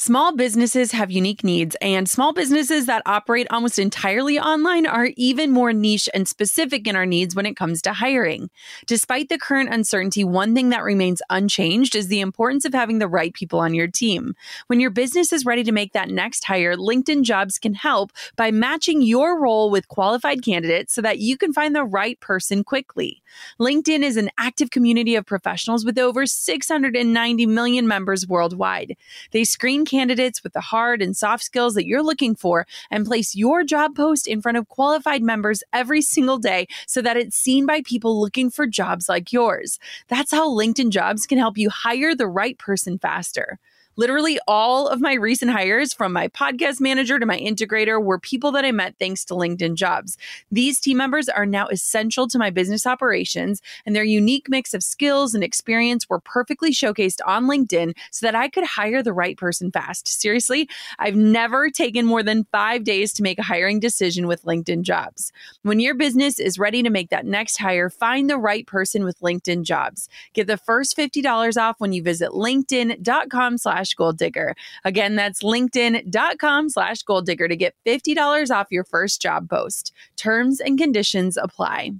Small 0.00 0.34
businesses 0.34 0.92
have 0.92 1.10
unique 1.10 1.44
needs, 1.44 1.76
and 1.82 2.08
small 2.08 2.32
businesses 2.32 2.86
that 2.86 3.02
operate 3.04 3.46
almost 3.50 3.78
entirely 3.78 4.38
online 4.38 4.86
are 4.86 5.10
even 5.14 5.50
more 5.50 5.74
niche 5.74 6.08
and 6.14 6.26
specific 6.26 6.88
in 6.88 6.96
our 6.96 7.04
needs 7.04 7.34
when 7.34 7.44
it 7.44 7.54
comes 7.54 7.82
to 7.82 7.92
hiring. 7.92 8.48
Despite 8.86 9.28
the 9.28 9.36
current 9.36 9.68
uncertainty, 9.68 10.24
one 10.24 10.54
thing 10.54 10.70
that 10.70 10.84
remains 10.84 11.20
unchanged 11.28 11.94
is 11.94 12.08
the 12.08 12.20
importance 12.20 12.64
of 12.64 12.72
having 12.72 12.98
the 12.98 13.08
right 13.08 13.34
people 13.34 13.58
on 13.58 13.74
your 13.74 13.88
team. 13.88 14.34
When 14.68 14.80
your 14.80 14.88
business 14.88 15.34
is 15.34 15.44
ready 15.44 15.64
to 15.64 15.70
make 15.70 15.92
that 15.92 16.08
next 16.08 16.44
hire, 16.44 16.76
LinkedIn 16.76 17.22
Jobs 17.22 17.58
can 17.58 17.74
help 17.74 18.10
by 18.36 18.50
matching 18.50 19.02
your 19.02 19.38
role 19.38 19.70
with 19.70 19.88
qualified 19.88 20.42
candidates 20.42 20.94
so 20.94 21.02
that 21.02 21.18
you 21.18 21.36
can 21.36 21.52
find 21.52 21.76
the 21.76 21.84
right 21.84 22.18
person 22.20 22.64
quickly. 22.64 23.22
LinkedIn 23.60 24.02
is 24.02 24.16
an 24.16 24.30
active 24.38 24.70
community 24.70 25.14
of 25.14 25.26
professionals 25.26 25.84
with 25.84 25.98
over 25.98 26.24
690 26.24 27.44
million 27.44 27.86
members 27.86 28.26
worldwide. 28.26 28.96
They 29.32 29.44
screen 29.44 29.84
candidates 29.90 30.42
with 30.44 30.52
the 30.52 30.60
hard 30.60 31.02
and 31.02 31.16
soft 31.16 31.42
skills 31.42 31.74
that 31.74 31.86
you're 31.86 32.02
looking 32.02 32.36
for 32.36 32.66
and 32.90 33.06
place 33.06 33.34
your 33.34 33.64
job 33.64 33.96
post 33.96 34.28
in 34.28 34.40
front 34.40 34.56
of 34.56 34.68
qualified 34.68 35.22
members 35.22 35.62
every 35.72 36.00
single 36.00 36.38
day 36.38 36.66
so 36.86 37.02
that 37.02 37.16
it's 37.16 37.36
seen 37.36 37.66
by 37.66 37.82
people 37.82 38.20
looking 38.20 38.50
for 38.50 38.66
jobs 38.66 39.08
like 39.08 39.32
yours. 39.32 39.78
That's 40.08 40.30
how 40.30 40.48
LinkedIn 40.48 40.90
Jobs 40.90 41.26
can 41.26 41.38
help 41.38 41.58
you 41.58 41.70
hire 41.70 42.14
the 42.14 42.28
right 42.28 42.56
person 42.58 42.98
faster. 42.98 43.58
Literally, 44.00 44.38
all 44.48 44.88
of 44.88 45.02
my 45.02 45.12
recent 45.12 45.50
hires, 45.50 45.92
from 45.92 46.14
my 46.14 46.28
podcast 46.28 46.80
manager 46.80 47.18
to 47.18 47.26
my 47.26 47.38
integrator, 47.38 48.02
were 48.02 48.18
people 48.18 48.50
that 48.52 48.64
I 48.64 48.72
met 48.72 48.94
thanks 48.98 49.26
to 49.26 49.34
LinkedIn 49.34 49.74
jobs. 49.74 50.16
These 50.50 50.80
team 50.80 50.96
members 50.96 51.28
are 51.28 51.44
now 51.44 51.66
essential 51.66 52.26
to 52.28 52.38
my 52.38 52.48
business 52.48 52.86
operations, 52.86 53.60
and 53.84 53.94
their 53.94 54.02
unique 54.02 54.48
mix 54.48 54.72
of 54.72 54.82
skills 54.82 55.34
and 55.34 55.44
experience 55.44 56.08
were 56.08 56.18
perfectly 56.18 56.70
showcased 56.70 57.18
on 57.26 57.44
LinkedIn 57.44 57.94
so 58.10 58.24
that 58.24 58.34
I 58.34 58.48
could 58.48 58.64
hire 58.64 59.02
the 59.02 59.12
right 59.12 59.36
person 59.36 59.70
fast. 59.70 60.08
Seriously, 60.08 60.66
I've 60.98 61.14
never 61.16 61.68
taken 61.68 62.06
more 62.06 62.22
than 62.22 62.46
five 62.50 62.84
days 62.84 63.12
to 63.12 63.22
make 63.22 63.38
a 63.38 63.42
hiring 63.42 63.80
decision 63.80 64.26
with 64.26 64.44
LinkedIn 64.44 64.80
jobs. 64.80 65.30
When 65.60 65.78
your 65.78 65.94
business 65.94 66.38
is 66.38 66.58
ready 66.58 66.82
to 66.82 66.88
make 66.88 67.10
that 67.10 67.26
next 67.26 67.58
hire, 67.58 67.90
find 67.90 68.30
the 68.30 68.38
right 68.38 68.66
person 68.66 69.04
with 69.04 69.20
LinkedIn 69.20 69.64
jobs. 69.64 70.08
Get 70.32 70.46
the 70.46 70.56
first 70.56 70.96
$50 70.96 71.60
off 71.60 71.76
when 71.80 71.92
you 71.92 72.02
visit 72.02 72.30
linkedin.com 72.30 73.58
slash 73.58 73.89
slash 73.90 73.94
goal 73.94 74.12
digger. 74.12 74.54
Again, 74.84 75.16
that's 75.16 75.42
linkedin.com 75.42 76.68
slash 76.68 77.02
goal 77.02 77.22
digger 77.22 77.48
to 77.48 77.56
get 77.56 77.74
$50 77.86 78.50
off 78.50 78.68
your 78.70 78.84
first 78.84 79.20
job 79.20 79.48
post. 79.48 79.92
Terms 80.16 80.60
and 80.60 80.78
conditions 80.78 81.36
apply. 81.36 81.92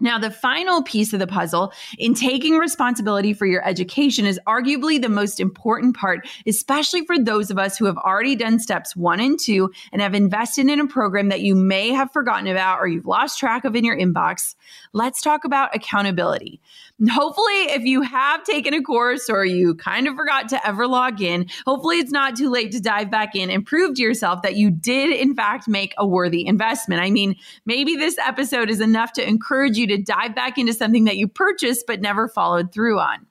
Now, 0.00 0.16
the 0.16 0.30
final 0.30 0.84
piece 0.84 1.12
of 1.12 1.18
the 1.18 1.26
puzzle 1.26 1.72
in 1.98 2.14
taking 2.14 2.56
responsibility 2.56 3.32
for 3.32 3.46
your 3.46 3.66
education 3.66 4.26
is 4.26 4.38
arguably 4.46 5.02
the 5.02 5.08
most 5.08 5.40
important 5.40 5.96
part, 5.96 6.28
especially 6.46 7.04
for 7.04 7.18
those 7.18 7.50
of 7.50 7.58
us 7.58 7.76
who 7.76 7.86
have 7.86 7.96
already 7.96 8.36
done 8.36 8.60
steps 8.60 8.94
one 8.94 9.18
and 9.18 9.40
two 9.40 9.72
and 9.90 10.00
have 10.00 10.14
invested 10.14 10.70
in 10.70 10.78
a 10.78 10.86
program 10.86 11.30
that 11.30 11.40
you 11.40 11.56
may 11.56 11.90
have 11.90 12.12
forgotten 12.12 12.46
about 12.46 12.78
or 12.78 12.86
you've 12.86 13.06
lost 13.06 13.40
track 13.40 13.64
of 13.64 13.74
in 13.74 13.84
your 13.84 13.98
inbox. 13.98 14.54
Let's 14.92 15.20
talk 15.20 15.44
about 15.44 15.74
accountability. 15.74 16.60
Hopefully, 17.06 17.70
if 17.70 17.84
you 17.84 18.02
have 18.02 18.42
taken 18.42 18.74
a 18.74 18.82
course 18.82 19.30
or 19.30 19.44
you 19.44 19.76
kind 19.76 20.08
of 20.08 20.16
forgot 20.16 20.48
to 20.48 20.66
ever 20.66 20.88
log 20.88 21.22
in, 21.22 21.46
hopefully 21.64 21.98
it's 21.98 22.10
not 22.10 22.34
too 22.34 22.50
late 22.50 22.72
to 22.72 22.80
dive 22.80 23.08
back 23.08 23.36
in 23.36 23.50
and 23.50 23.64
prove 23.64 23.94
to 23.94 24.02
yourself 24.02 24.42
that 24.42 24.56
you 24.56 24.72
did, 24.72 25.10
in 25.10 25.36
fact, 25.36 25.68
make 25.68 25.94
a 25.96 26.04
worthy 26.04 26.44
investment. 26.44 27.00
I 27.00 27.10
mean, 27.10 27.36
maybe 27.64 27.94
this 27.94 28.18
episode 28.18 28.68
is 28.68 28.80
enough 28.80 29.12
to 29.12 29.26
encourage 29.26 29.76
you 29.76 29.86
to 29.86 29.96
dive 29.96 30.34
back 30.34 30.58
into 30.58 30.72
something 30.72 31.04
that 31.04 31.16
you 31.16 31.28
purchased 31.28 31.86
but 31.86 32.00
never 32.00 32.26
followed 32.26 32.72
through 32.72 32.98
on. 32.98 33.28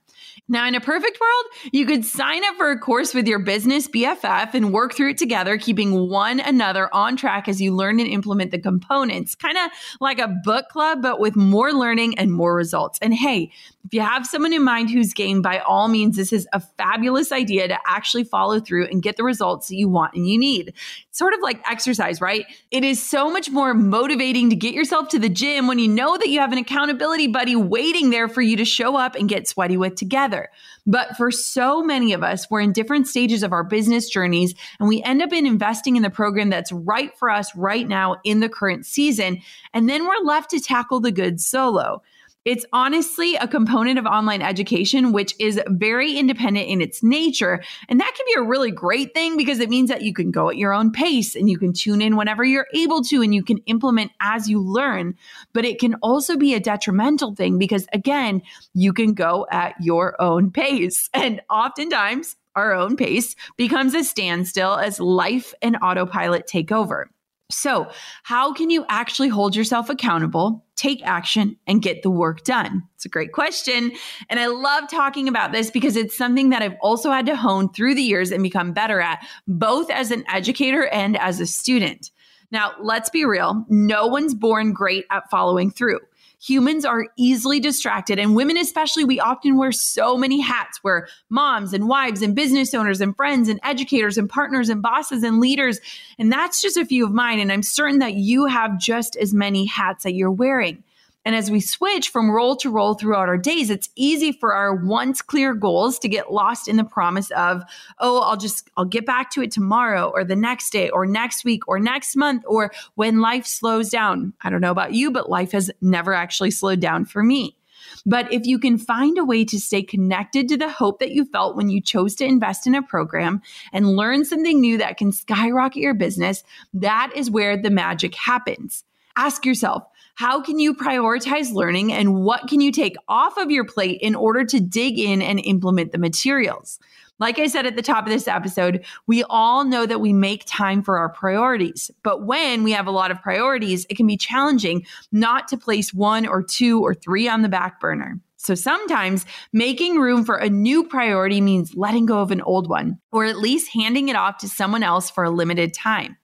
Now, 0.50 0.66
in 0.66 0.74
a 0.74 0.80
perfect 0.80 1.20
world, 1.20 1.72
you 1.72 1.84
could 1.84 2.06
sign 2.06 2.42
up 2.44 2.56
for 2.56 2.70
a 2.70 2.78
course 2.78 3.12
with 3.12 3.28
your 3.28 3.38
business 3.38 3.86
BFF 3.86 4.54
and 4.54 4.72
work 4.72 4.94
through 4.94 5.10
it 5.10 5.18
together, 5.18 5.58
keeping 5.58 6.08
one 6.08 6.40
another 6.40 6.92
on 6.94 7.16
track 7.16 7.48
as 7.48 7.60
you 7.60 7.74
learn 7.74 8.00
and 8.00 8.08
implement 8.08 8.50
the 8.50 8.58
components, 8.58 9.34
kind 9.34 9.58
of 9.58 9.70
like 10.00 10.18
a 10.18 10.28
book 10.28 10.70
club, 10.70 11.02
but 11.02 11.20
with 11.20 11.36
more 11.36 11.72
learning 11.72 12.18
and 12.18 12.32
more 12.32 12.54
results. 12.54 12.98
And 13.02 13.12
hey, 13.12 13.50
if 13.88 13.94
you 13.94 14.00
have 14.02 14.26
someone 14.26 14.52
in 14.52 14.62
mind 14.62 14.90
who's 14.90 15.14
game, 15.14 15.40
by 15.40 15.60
all 15.60 15.88
means, 15.88 16.16
this 16.16 16.30
is 16.30 16.46
a 16.52 16.60
fabulous 16.60 17.32
idea 17.32 17.68
to 17.68 17.78
actually 17.86 18.24
follow 18.24 18.60
through 18.60 18.86
and 18.86 19.02
get 19.02 19.16
the 19.16 19.24
results 19.24 19.68
that 19.68 19.76
you 19.76 19.88
want 19.88 20.12
and 20.14 20.28
you 20.28 20.38
need. 20.38 20.74
It's 21.08 21.18
sort 21.18 21.32
of 21.32 21.40
like 21.40 21.62
exercise, 21.66 22.20
right? 22.20 22.44
It 22.70 22.84
is 22.84 23.02
so 23.02 23.30
much 23.30 23.50
more 23.50 23.72
motivating 23.72 24.50
to 24.50 24.56
get 24.56 24.74
yourself 24.74 25.08
to 25.10 25.18
the 25.18 25.30
gym 25.30 25.68
when 25.68 25.78
you 25.78 25.88
know 25.88 26.18
that 26.18 26.28
you 26.28 26.38
have 26.40 26.52
an 26.52 26.58
accountability 26.58 27.28
buddy 27.28 27.56
waiting 27.56 28.10
there 28.10 28.28
for 28.28 28.42
you 28.42 28.58
to 28.58 28.64
show 28.66 28.96
up 28.96 29.14
and 29.14 29.26
get 29.26 29.48
sweaty 29.48 29.78
with 29.78 29.94
together. 29.94 30.50
But 30.86 31.16
for 31.16 31.30
so 31.30 31.82
many 31.82 32.12
of 32.12 32.22
us, 32.22 32.50
we're 32.50 32.60
in 32.60 32.72
different 32.72 33.08
stages 33.08 33.42
of 33.42 33.52
our 33.52 33.64
business 33.64 34.10
journeys 34.10 34.54
and 34.80 34.88
we 34.88 35.02
end 35.02 35.22
up 35.22 35.32
in 35.32 35.46
investing 35.46 35.96
in 35.96 36.02
the 36.02 36.10
program 36.10 36.50
that's 36.50 36.72
right 36.72 37.16
for 37.16 37.30
us 37.30 37.56
right 37.56 37.88
now 37.88 38.16
in 38.22 38.40
the 38.40 38.50
current 38.50 38.84
season. 38.84 39.40
And 39.72 39.88
then 39.88 40.06
we're 40.06 40.24
left 40.24 40.50
to 40.50 40.60
tackle 40.60 41.00
the 41.00 41.12
goods 41.12 41.46
solo. 41.46 42.02
It's 42.44 42.64
honestly 42.72 43.34
a 43.36 43.46
component 43.46 43.98
of 43.98 44.06
online 44.06 44.42
education, 44.42 45.12
which 45.12 45.34
is 45.38 45.60
very 45.66 46.16
independent 46.16 46.68
in 46.68 46.80
its 46.80 47.02
nature. 47.02 47.62
And 47.88 48.00
that 48.00 48.14
can 48.16 48.24
be 48.26 48.40
a 48.40 48.48
really 48.48 48.70
great 48.70 49.12
thing 49.12 49.36
because 49.36 49.60
it 49.60 49.68
means 49.68 49.88
that 49.90 50.02
you 50.02 50.14
can 50.14 50.30
go 50.30 50.48
at 50.48 50.56
your 50.56 50.72
own 50.72 50.90
pace 50.90 51.34
and 51.34 51.50
you 51.50 51.58
can 51.58 51.72
tune 51.72 52.00
in 52.00 52.16
whenever 52.16 52.44
you're 52.44 52.68
able 52.74 53.02
to 53.04 53.22
and 53.22 53.34
you 53.34 53.42
can 53.42 53.58
implement 53.66 54.12
as 54.20 54.48
you 54.48 54.60
learn. 54.60 55.14
But 55.52 55.64
it 55.64 55.78
can 55.78 55.94
also 55.96 56.36
be 56.36 56.54
a 56.54 56.60
detrimental 56.60 57.34
thing 57.34 57.58
because, 57.58 57.86
again, 57.92 58.42
you 58.72 58.92
can 58.92 59.14
go 59.14 59.46
at 59.50 59.74
your 59.80 60.20
own 60.20 60.50
pace. 60.50 61.10
And 61.28 61.42
oftentimes, 61.50 62.36
our 62.54 62.72
own 62.72 62.96
pace 62.96 63.34
becomes 63.56 63.94
a 63.94 64.02
standstill 64.04 64.74
as 64.74 64.98
life 64.98 65.52
and 65.60 65.76
autopilot 65.82 66.46
take 66.46 66.72
over. 66.72 67.10
So, 67.50 67.90
how 68.24 68.52
can 68.52 68.68
you 68.68 68.84
actually 68.90 69.28
hold 69.28 69.56
yourself 69.56 69.88
accountable, 69.88 70.66
take 70.76 71.02
action, 71.02 71.56
and 71.66 71.80
get 71.80 72.02
the 72.02 72.10
work 72.10 72.44
done? 72.44 72.82
It's 72.94 73.06
a 73.06 73.08
great 73.08 73.32
question. 73.32 73.92
And 74.28 74.38
I 74.38 74.48
love 74.48 74.84
talking 74.90 75.28
about 75.28 75.52
this 75.52 75.70
because 75.70 75.96
it's 75.96 76.14
something 76.14 76.50
that 76.50 76.60
I've 76.60 76.76
also 76.82 77.10
had 77.10 77.24
to 77.24 77.36
hone 77.36 77.72
through 77.72 77.94
the 77.94 78.02
years 78.02 78.32
and 78.32 78.42
become 78.42 78.74
better 78.74 79.00
at, 79.00 79.26
both 79.46 79.90
as 79.90 80.10
an 80.10 80.24
educator 80.28 80.88
and 80.88 81.16
as 81.16 81.40
a 81.40 81.46
student. 81.46 82.10
Now, 82.50 82.72
let's 82.82 83.08
be 83.08 83.24
real 83.24 83.64
no 83.68 84.06
one's 84.06 84.34
born 84.34 84.72
great 84.72 85.06
at 85.10 85.30
following 85.30 85.70
through 85.70 86.00
humans 86.40 86.84
are 86.84 87.06
easily 87.16 87.60
distracted. 87.60 88.18
And 88.18 88.36
women, 88.36 88.56
especially, 88.56 89.04
we 89.04 89.20
often 89.20 89.56
wear 89.56 89.72
so 89.72 90.16
many 90.16 90.40
hats. 90.40 90.80
We're 90.82 91.08
moms 91.30 91.72
and 91.72 91.88
wives 91.88 92.22
and 92.22 92.34
business 92.34 92.74
owners 92.74 93.00
and 93.00 93.16
friends 93.16 93.48
and 93.48 93.60
educators 93.62 94.18
and 94.18 94.28
partners 94.28 94.68
and 94.68 94.80
bosses 94.80 95.22
and 95.22 95.40
leaders. 95.40 95.80
And 96.18 96.32
that's 96.32 96.62
just 96.62 96.76
a 96.76 96.84
few 96.84 97.04
of 97.04 97.12
mine. 97.12 97.40
And 97.40 97.50
I'm 97.50 97.62
certain 97.62 97.98
that 97.98 98.14
you 98.14 98.46
have 98.46 98.78
just 98.78 99.16
as 99.16 99.34
many 99.34 99.66
hats 99.66 100.04
that 100.04 100.14
you're 100.14 100.30
wearing. 100.30 100.82
And 101.28 101.36
as 101.36 101.50
we 101.50 101.60
switch 101.60 102.08
from 102.08 102.30
role 102.30 102.56
to 102.56 102.70
role 102.70 102.94
throughout 102.94 103.28
our 103.28 103.36
days, 103.36 103.68
it's 103.68 103.90
easy 103.94 104.32
for 104.32 104.54
our 104.54 104.74
once 104.74 105.20
clear 105.20 105.52
goals 105.52 105.98
to 105.98 106.08
get 106.08 106.32
lost 106.32 106.68
in 106.68 106.76
the 106.76 106.84
promise 106.84 107.30
of, 107.32 107.64
oh, 107.98 108.22
I'll 108.22 108.38
just, 108.38 108.70
I'll 108.78 108.86
get 108.86 109.04
back 109.04 109.30
to 109.32 109.42
it 109.42 109.50
tomorrow 109.50 110.08
or 110.08 110.24
the 110.24 110.34
next 110.34 110.70
day 110.70 110.88
or 110.88 111.04
next 111.04 111.44
week 111.44 111.68
or 111.68 111.78
next 111.78 112.16
month 112.16 112.44
or 112.46 112.72
when 112.94 113.20
life 113.20 113.44
slows 113.44 113.90
down. 113.90 114.32
I 114.40 114.48
don't 114.48 114.62
know 114.62 114.70
about 114.70 114.94
you, 114.94 115.10
but 115.10 115.28
life 115.28 115.52
has 115.52 115.70
never 115.82 116.14
actually 116.14 116.50
slowed 116.50 116.80
down 116.80 117.04
for 117.04 117.22
me. 117.22 117.58
But 118.06 118.32
if 118.32 118.46
you 118.46 118.58
can 118.58 118.78
find 118.78 119.18
a 119.18 119.24
way 119.26 119.44
to 119.44 119.60
stay 119.60 119.82
connected 119.82 120.48
to 120.48 120.56
the 120.56 120.70
hope 120.70 120.98
that 121.00 121.10
you 121.10 121.26
felt 121.26 121.56
when 121.56 121.68
you 121.68 121.82
chose 121.82 122.14
to 122.14 122.24
invest 122.24 122.66
in 122.66 122.74
a 122.74 122.80
program 122.80 123.42
and 123.70 123.96
learn 123.96 124.24
something 124.24 124.62
new 124.62 124.78
that 124.78 124.96
can 124.96 125.12
skyrocket 125.12 125.82
your 125.82 125.92
business, 125.92 126.42
that 126.72 127.12
is 127.14 127.30
where 127.30 127.60
the 127.60 127.68
magic 127.68 128.14
happens. 128.14 128.82
Ask 129.14 129.44
yourself, 129.44 129.82
how 130.18 130.40
can 130.40 130.58
you 130.58 130.74
prioritize 130.74 131.52
learning 131.52 131.92
and 131.92 132.12
what 132.12 132.48
can 132.48 132.60
you 132.60 132.72
take 132.72 132.96
off 133.06 133.36
of 133.36 133.52
your 133.52 133.64
plate 133.64 134.00
in 134.00 134.16
order 134.16 134.44
to 134.44 134.58
dig 134.58 134.98
in 134.98 135.22
and 135.22 135.38
implement 135.38 135.92
the 135.92 135.98
materials? 135.98 136.80
Like 137.20 137.38
I 137.38 137.46
said 137.46 137.66
at 137.66 137.76
the 137.76 137.82
top 137.82 138.04
of 138.04 138.10
this 138.10 138.26
episode, 138.26 138.84
we 139.06 139.22
all 139.30 139.64
know 139.64 139.86
that 139.86 140.00
we 140.00 140.12
make 140.12 140.42
time 140.44 140.82
for 140.82 140.98
our 140.98 141.08
priorities. 141.08 141.92
But 142.02 142.26
when 142.26 142.64
we 142.64 142.72
have 142.72 142.88
a 142.88 142.90
lot 142.90 143.12
of 143.12 143.22
priorities, 143.22 143.86
it 143.88 143.96
can 143.96 144.08
be 144.08 144.16
challenging 144.16 144.84
not 145.12 145.46
to 145.48 145.56
place 145.56 145.94
one 145.94 146.26
or 146.26 146.42
two 146.42 146.82
or 146.82 146.94
three 146.94 147.28
on 147.28 147.42
the 147.42 147.48
back 147.48 147.78
burner. 147.78 148.18
So 148.38 148.56
sometimes 148.56 149.24
making 149.52 150.00
room 150.00 150.24
for 150.24 150.34
a 150.34 150.50
new 150.50 150.82
priority 150.82 151.40
means 151.40 151.76
letting 151.76 152.06
go 152.06 152.18
of 152.18 152.32
an 152.32 152.40
old 152.40 152.68
one, 152.68 152.98
or 153.12 153.24
at 153.24 153.38
least 153.38 153.72
handing 153.72 154.08
it 154.08 154.16
off 154.16 154.38
to 154.38 154.48
someone 154.48 154.82
else 154.82 155.10
for 155.10 155.22
a 155.22 155.30
limited 155.30 155.72
time. 155.74 156.16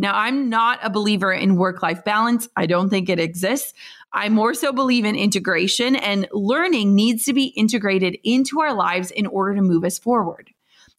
Now, 0.00 0.16
I'm 0.16 0.48
not 0.48 0.78
a 0.82 0.90
believer 0.90 1.32
in 1.32 1.56
work 1.56 1.82
life 1.82 2.04
balance. 2.04 2.48
I 2.54 2.66
don't 2.66 2.88
think 2.88 3.08
it 3.08 3.18
exists. 3.18 3.74
I 4.12 4.28
more 4.28 4.54
so 4.54 4.72
believe 4.72 5.04
in 5.04 5.16
integration, 5.16 5.96
and 5.96 6.28
learning 6.32 6.94
needs 6.94 7.24
to 7.24 7.32
be 7.32 7.46
integrated 7.46 8.16
into 8.22 8.60
our 8.60 8.72
lives 8.72 9.10
in 9.10 9.26
order 9.26 9.56
to 9.56 9.62
move 9.62 9.84
us 9.84 9.98
forward. 9.98 10.50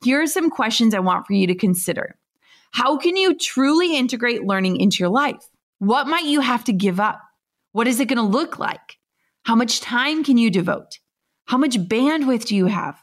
Here 0.04 0.22
are 0.22 0.28
some 0.28 0.50
questions 0.50 0.94
I 0.94 1.00
want 1.00 1.26
for 1.26 1.34
you 1.34 1.48
to 1.48 1.56
consider. 1.56 2.18
How 2.72 2.98
can 2.98 3.16
you 3.16 3.38
truly 3.38 3.96
integrate 3.96 4.44
learning 4.44 4.78
into 4.78 4.98
your 5.00 5.10
life? 5.10 5.50
What 5.80 6.08
might 6.08 6.26
you 6.26 6.42
have 6.42 6.66
to 6.66 6.74
give 6.74 7.00
up? 7.00 7.22
What 7.72 7.88
is 7.88 8.02
it 8.02 8.10
going 8.10 8.18
to 8.18 8.24
look 8.24 8.60
like? 8.60 8.98
How 9.44 9.56
much 9.56 9.80
time 9.80 10.26
can 10.26 10.38
you 10.38 10.52
devote? 10.52 11.00
How 11.46 11.58
much 11.58 11.78
bandwidth 11.78 12.46
do 12.46 12.56
you 12.56 12.66
have? 12.66 13.02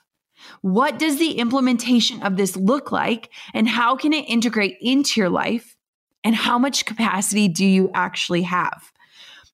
What 0.60 0.98
does 0.98 1.18
the 1.18 1.32
implementation 1.32 2.22
of 2.22 2.36
this 2.36 2.54
look 2.54 2.92
like? 2.92 3.30
And 3.54 3.66
how 3.66 3.96
can 3.96 4.12
it 4.12 4.28
integrate 4.28 4.76
into 4.80 5.20
your 5.20 5.30
life? 5.30 5.75
And 6.26 6.34
how 6.34 6.58
much 6.58 6.86
capacity 6.86 7.46
do 7.46 7.64
you 7.64 7.88
actually 7.94 8.42
have? 8.42 8.90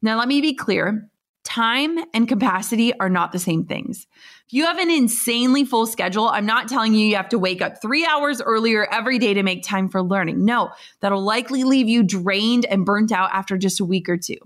Now, 0.00 0.18
let 0.18 0.26
me 0.26 0.40
be 0.40 0.54
clear 0.54 1.06
time 1.44 1.98
and 2.14 2.26
capacity 2.26 2.98
are 2.98 3.10
not 3.10 3.30
the 3.30 3.38
same 3.38 3.66
things. 3.66 4.06
If 4.46 4.54
you 4.54 4.64
have 4.64 4.78
an 4.78 4.90
insanely 4.90 5.66
full 5.66 5.84
schedule, 5.84 6.30
I'm 6.30 6.46
not 6.46 6.68
telling 6.68 6.94
you 6.94 7.06
you 7.06 7.16
have 7.16 7.28
to 7.28 7.38
wake 7.38 7.60
up 7.60 7.82
three 7.82 8.06
hours 8.06 8.40
earlier 8.40 8.90
every 8.90 9.18
day 9.18 9.34
to 9.34 9.42
make 9.42 9.62
time 9.62 9.90
for 9.90 10.02
learning. 10.02 10.46
No, 10.46 10.70
that'll 11.00 11.20
likely 11.20 11.62
leave 11.62 11.90
you 11.90 12.02
drained 12.02 12.64
and 12.64 12.86
burnt 12.86 13.12
out 13.12 13.28
after 13.34 13.58
just 13.58 13.78
a 13.78 13.84
week 13.84 14.08
or 14.08 14.16
two. 14.16 14.38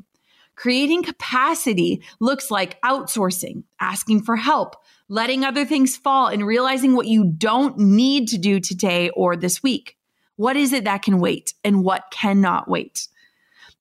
Creating 0.57 1.05
capacity 1.05 2.03
looks 2.19 2.51
like 2.51 2.81
outsourcing, 2.81 3.63
asking 3.79 4.25
for 4.25 4.35
help, 4.35 4.75
letting 5.09 5.45
other 5.45 5.65
things 5.65 5.97
fall, 5.97 6.27
and 6.27 6.45
realizing 6.45 6.97
what 6.97 7.07
you 7.07 7.25
don't 7.25 7.79
need 7.79 8.27
to 8.27 8.39
do 8.39 8.59
today 8.59 9.11
or 9.11 9.37
this 9.37 9.63
week. 9.63 9.96
What 10.37 10.57
is 10.57 10.73
it 10.73 10.85
that 10.85 11.03
can 11.03 11.19
wait 11.19 11.55
and 11.65 11.83
what 11.83 12.11
cannot 12.11 12.69
wait? 12.69 13.09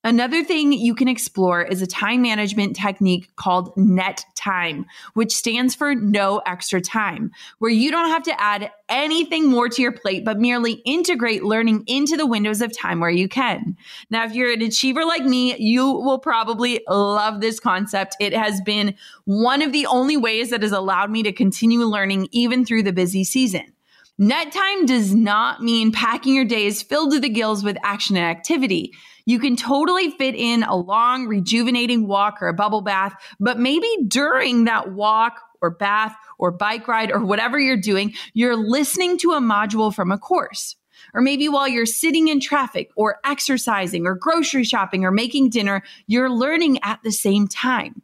Another 0.06 0.44
thing 0.44 0.72
you 0.72 0.94
can 0.94 1.08
explore 1.08 1.62
is 1.62 1.82
a 1.82 1.86
time 1.86 2.22
management 2.22 2.76
technique 2.76 3.34
called 3.34 3.76
net 3.76 4.24
time, 4.36 4.86
which 5.14 5.34
stands 5.34 5.74
for 5.74 5.96
no 5.96 6.40
extra 6.46 6.80
time, 6.80 7.32
where 7.58 7.72
you 7.72 7.90
don't 7.90 8.10
have 8.10 8.22
to 8.22 8.40
add 8.40 8.70
anything 8.88 9.50
more 9.50 9.68
to 9.68 9.82
your 9.82 9.90
plate, 9.90 10.24
but 10.24 10.38
merely 10.38 10.74
integrate 10.84 11.42
learning 11.42 11.82
into 11.88 12.16
the 12.16 12.24
windows 12.24 12.62
of 12.62 12.76
time 12.76 13.00
where 13.00 13.10
you 13.10 13.28
can. 13.28 13.76
Now, 14.08 14.24
if 14.24 14.32
you're 14.32 14.52
an 14.52 14.62
achiever 14.62 15.04
like 15.04 15.24
me, 15.24 15.56
you 15.58 15.84
will 15.84 16.20
probably 16.20 16.82
love 16.88 17.40
this 17.40 17.58
concept. 17.58 18.14
It 18.20 18.32
has 18.32 18.60
been 18.60 18.94
one 19.24 19.60
of 19.60 19.72
the 19.72 19.86
only 19.86 20.16
ways 20.16 20.50
that 20.50 20.62
has 20.62 20.70
allowed 20.70 21.10
me 21.10 21.24
to 21.24 21.32
continue 21.32 21.80
learning 21.80 22.28
even 22.30 22.64
through 22.64 22.84
the 22.84 22.92
busy 22.92 23.24
season. 23.24 23.72
Net 24.18 24.50
time 24.50 24.86
does 24.86 25.14
not 25.14 25.62
mean 25.62 25.92
packing 25.92 26.34
your 26.34 26.46
days 26.46 26.80
filled 26.80 27.12
to 27.12 27.20
the 27.20 27.28
gills 27.28 27.62
with 27.62 27.76
action 27.82 28.16
and 28.16 28.24
activity. 28.24 28.94
You 29.26 29.38
can 29.38 29.56
totally 29.56 30.10
fit 30.10 30.34
in 30.34 30.62
a 30.62 30.74
long, 30.74 31.26
rejuvenating 31.26 32.06
walk 32.08 32.40
or 32.40 32.48
a 32.48 32.54
bubble 32.54 32.80
bath, 32.80 33.14
but 33.38 33.58
maybe 33.58 33.90
during 34.08 34.64
that 34.64 34.92
walk 34.92 35.42
or 35.60 35.70
bath 35.70 36.16
or 36.38 36.50
bike 36.50 36.88
ride 36.88 37.12
or 37.12 37.22
whatever 37.22 37.58
you're 37.58 37.76
doing, 37.76 38.14
you're 38.32 38.56
listening 38.56 39.18
to 39.18 39.32
a 39.32 39.40
module 39.40 39.94
from 39.94 40.10
a 40.10 40.16
course. 40.16 40.76
Or 41.12 41.20
maybe 41.20 41.46
while 41.50 41.68
you're 41.68 41.84
sitting 41.84 42.28
in 42.28 42.40
traffic 42.40 42.90
or 42.96 43.18
exercising 43.22 44.06
or 44.06 44.14
grocery 44.14 44.64
shopping 44.64 45.04
or 45.04 45.10
making 45.10 45.50
dinner, 45.50 45.82
you're 46.06 46.30
learning 46.30 46.78
at 46.82 47.02
the 47.02 47.12
same 47.12 47.48
time. 47.48 48.00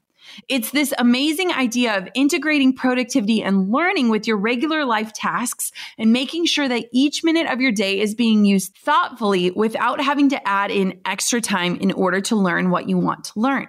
It's 0.49 0.71
this 0.71 0.93
amazing 0.99 1.53
idea 1.53 1.97
of 1.97 2.09
integrating 2.15 2.75
productivity 2.75 3.43
and 3.43 3.71
learning 3.71 4.09
with 4.09 4.27
your 4.27 4.37
regular 4.37 4.85
life 4.85 5.13
tasks 5.13 5.73
and 5.99 6.13
making 6.13 6.47
sure 6.47 6.69
that 6.69 6.87
each 6.93 7.25
minute 7.25 7.47
of 7.47 7.61
your 7.61 7.73
day 7.73 8.01
is 8.01 8.15
being 8.15 8.45
used 8.45 8.77
thoughtfully 8.77 9.51
without 9.51 10.01
having 10.01 10.29
to 10.31 10.49
add 10.49 10.71
in 10.71 11.01
extra 11.05 11.41
time 11.41 11.77
in 11.77 11.93
order 11.93 12.21
to 12.21 12.37
learn 12.37 12.71
what 12.71 12.89
you 12.89 12.99
want 12.99 13.25
to 13.25 13.41
learn. 13.41 13.69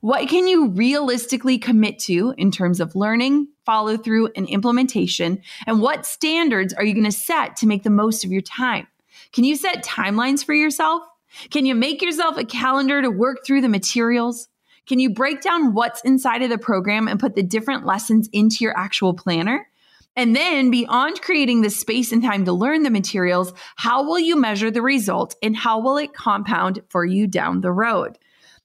What 0.00 0.28
can 0.28 0.48
you 0.48 0.68
realistically 0.68 1.58
commit 1.58 1.98
to 2.00 2.34
in 2.36 2.50
terms 2.50 2.80
of 2.80 2.96
learning, 2.96 3.48
follow 3.64 3.96
through, 3.96 4.30
and 4.34 4.48
implementation? 4.48 5.40
And 5.66 5.80
what 5.80 6.06
standards 6.06 6.74
are 6.74 6.84
you 6.84 6.94
going 6.94 7.04
to 7.04 7.12
set 7.12 7.56
to 7.56 7.66
make 7.66 7.84
the 7.84 7.90
most 7.90 8.24
of 8.24 8.32
your 8.32 8.42
time? 8.42 8.88
Can 9.32 9.44
you 9.44 9.56
set 9.56 9.84
timelines 9.84 10.44
for 10.44 10.54
yourself? 10.54 11.02
Can 11.50 11.66
you 11.66 11.74
make 11.74 12.02
yourself 12.02 12.36
a 12.36 12.44
calendar 12.44 13.00
to 13.00 13.10
work 13.10 13.46
through 13.46 13.60
the 13.60 13.68
materials? 13.68 14.48
Can 14.86 14.98
you 14.98 15.10
break 15.10 15.40
down 15.40 15.74
what's 15.74 16.02
inside 16.02 16.42
of 16.42 16.50
the 16.50 16.58
program 16.58 17.08
and 17.08 17.20
put 17.20 17.34
the 17.34 17.42
different 17.42 17.86
lessons 17.86 18.28
into 18.32 18.58
your 18.60 18.76
actual 18.76 19.14
planner? 19.14 19.68
And 20.14 20.36
then 20.36 20.70
beyond 20.70 21.22
creating 21.22 21.62
the 21.62 21.70
space 21.70 22.12
and 22.12 22.22
time 22.22 22.44
to 22.44 22.52
learn 22.52 22.82
the 22.82 22.90
materials, 22.90 23.54
how 23.76 24.02
will 24.02 24.18
you 24.18 24.36
measure 24.36 24.70
the 24.70 24.82
result 24.82 25.34
and 25.42 25.56
how 25.56 25.80
will 25.80 25.96
it 25.96 26.12
compound 26.12 26.82
for 26.88 27.04
you 27.04 27.26
down 27.26 27.62
the 27.62 27.72
road? 27.72 28.18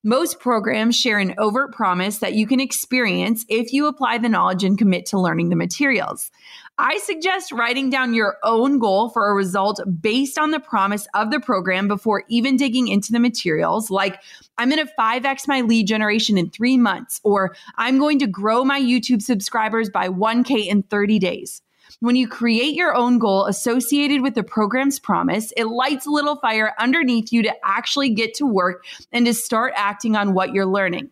Most 0.04 0.40
programs 0.40 0.96
share 0.96 1.20
an 1.20 1.36
overt 1.38 1.74
promise 1.74 2.20
that 2.20 2.34
you 2.34 2.48
can 2.48 2.60
experience 2.60 3.46
if 3.50 3.74
you 3.74 3.88
apply 3.88 4.18
the 4.18 4.30
knowledge 4.30 4.64
and 4.64 4.78
commit 4.78 5.06
to 5.08 5.20
learning 5.20 5.50
the 5.50 5.56
materials. 5.56 6.32
I 6.80 7.00
suggest 7.00 7.52
writing 7.52 7.90
down 7.90 8.14
your 8.14 8.38
own 8.44 8.78
goal 8.78 9.10
for 9.10 9.30
a 9.30 9.34
result 9.34 9.82
based 10.00 10.38
on 10.38 10.52
the 10.52 10.60
promise 10.60 11.08
of 11.16 11.32
the 11.32 11.40
program 11.40 11.88
before 11.88 12.24
even 12.30 12.56
digging 12.56 12.88
into 12.88 13.12
the 13.12 13.20
materials, 13.20 13.90
like 13.90 14.22
I'm 14.60 14.70
going 14.70 14.86
to 14.86 14.94
5x 14.94 15.48
my 15.48 15.62
lead 15.62 15.88
generation 15.88 16.38
in 16.38 16.52
three 16.52 16.78
months, 16.78 17.20
or 17.24 17.56
I'm 17.78 17.98
going 17.98 18.20
to 18.20 18.28
grow 18.28 18.64
my 18.64 18.80
YouTube 18.80 19.24
subscribers 19.24 19.90
by 19.90 20.08
1K 20.10 20.68
in 20.68 20.84
30 20.84 21.18
days. 21.18 21.64
When 22.00 22.16
you 22.16 22.28
create 22.28 22.76
your 22.76 22.96
own 22.96 23.18
goal 23.18 23.46
associated 23.46 24.22
with 24.22 24.36
the 24.36 24.44
program's 24.44 25.00
promise, 25.00 25.52
it 25.58 25.66
lights 25.66 26.06
a 26.06 26.12
little 26.12 26.36
fire 26.36 26.76
underneath 26.78 27.34
you 27.34 27.42
to 27.42 27.56
actually 27.64 28.12
get 28.12 28.36
to 28.36 28.46
work 28.46 28.86
and 29.12 29.26
to 29.26 29.34
start 29.34 29.74
acting 29.76 30.16
on 30.16 30.36
what 30.36 30.54
you're 30.54 30.68
learning. 30.68 31.10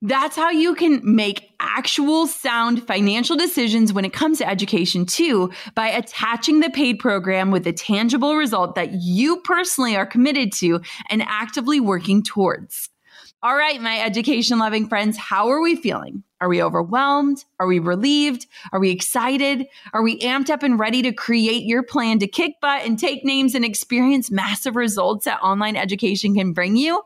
That's 0.00 0.36
how 0.36 0.50
you 0.50 0.76
can 0.76 1.00
make 1.02 1.50
actual 1.58 2.28
sound 2.28 2.86
financial 2.86 3.36
decisions 3.36 3.92
when 3.92 4.04
it 4.04 4.12
comes 4.12 4.38
to 4.38 4.48
education, 4.48 5.06
too, 5.06 5.50
by 5.74 5.88
attaching 5.88 6.60
the 6.60 6.70
paid 6.70 7.00
program 7.00 7.50
with 7.50 7.66
a 7.66 7.72
tangible 7.72 8.36
result 8.36 8.76
that 8.76 8.92
you 8.92 9.38
personally 9.38 9.96
are 9.96 10.06
committed 10.06 10.52
to 10.54 10.80
and 11.10 11.22
actively 11.22 11.80
working 11.80 12.22
towards. 12.22 12.90
All 13.42 13.56
right, 13.56 13.80
my 13.80 14.00
education 14.00 14.58
loving 14.58 14.88
friends, 14.88 15.16
how 15.16 15.48
are 15.48 15.60
we 15.60 15.74
feeling? 15.74 16.22
Are 16.40 16.48
we 16.48 16.62
overwhelmed? 16.62 17.44
Are 17.58 17.66
we 17.66 17.80
relieved? 17.80 18.46
Are 18.72 18.80
we 18.80 18.90
excited? 18.90 19.66
Are 19.92 20.02
we 20.02 20.20
amped 20.20 20.50
up 20.50 20.62
and 20.62 20.78
ready 20.78 21.02
to 21.02 21.12
create 21.12 21.64
your 21.64 21.82
plan 21.82 22.20
to 22.20 22.28
kick 22.28 22.54
butt 22.60 22.84
and 22.84 22.98
take 22.98 23.24
names 23.24 23.56
and 23.56 23.64
experience 23.64 24.30
massive 24.30 24.76
results 24.76 25.24
that 25.24 25.40
online 25.40 25.76
education 25.76 26.34
can 26.34 26.52
bring 26.52 26.76
you? 26.76 27.02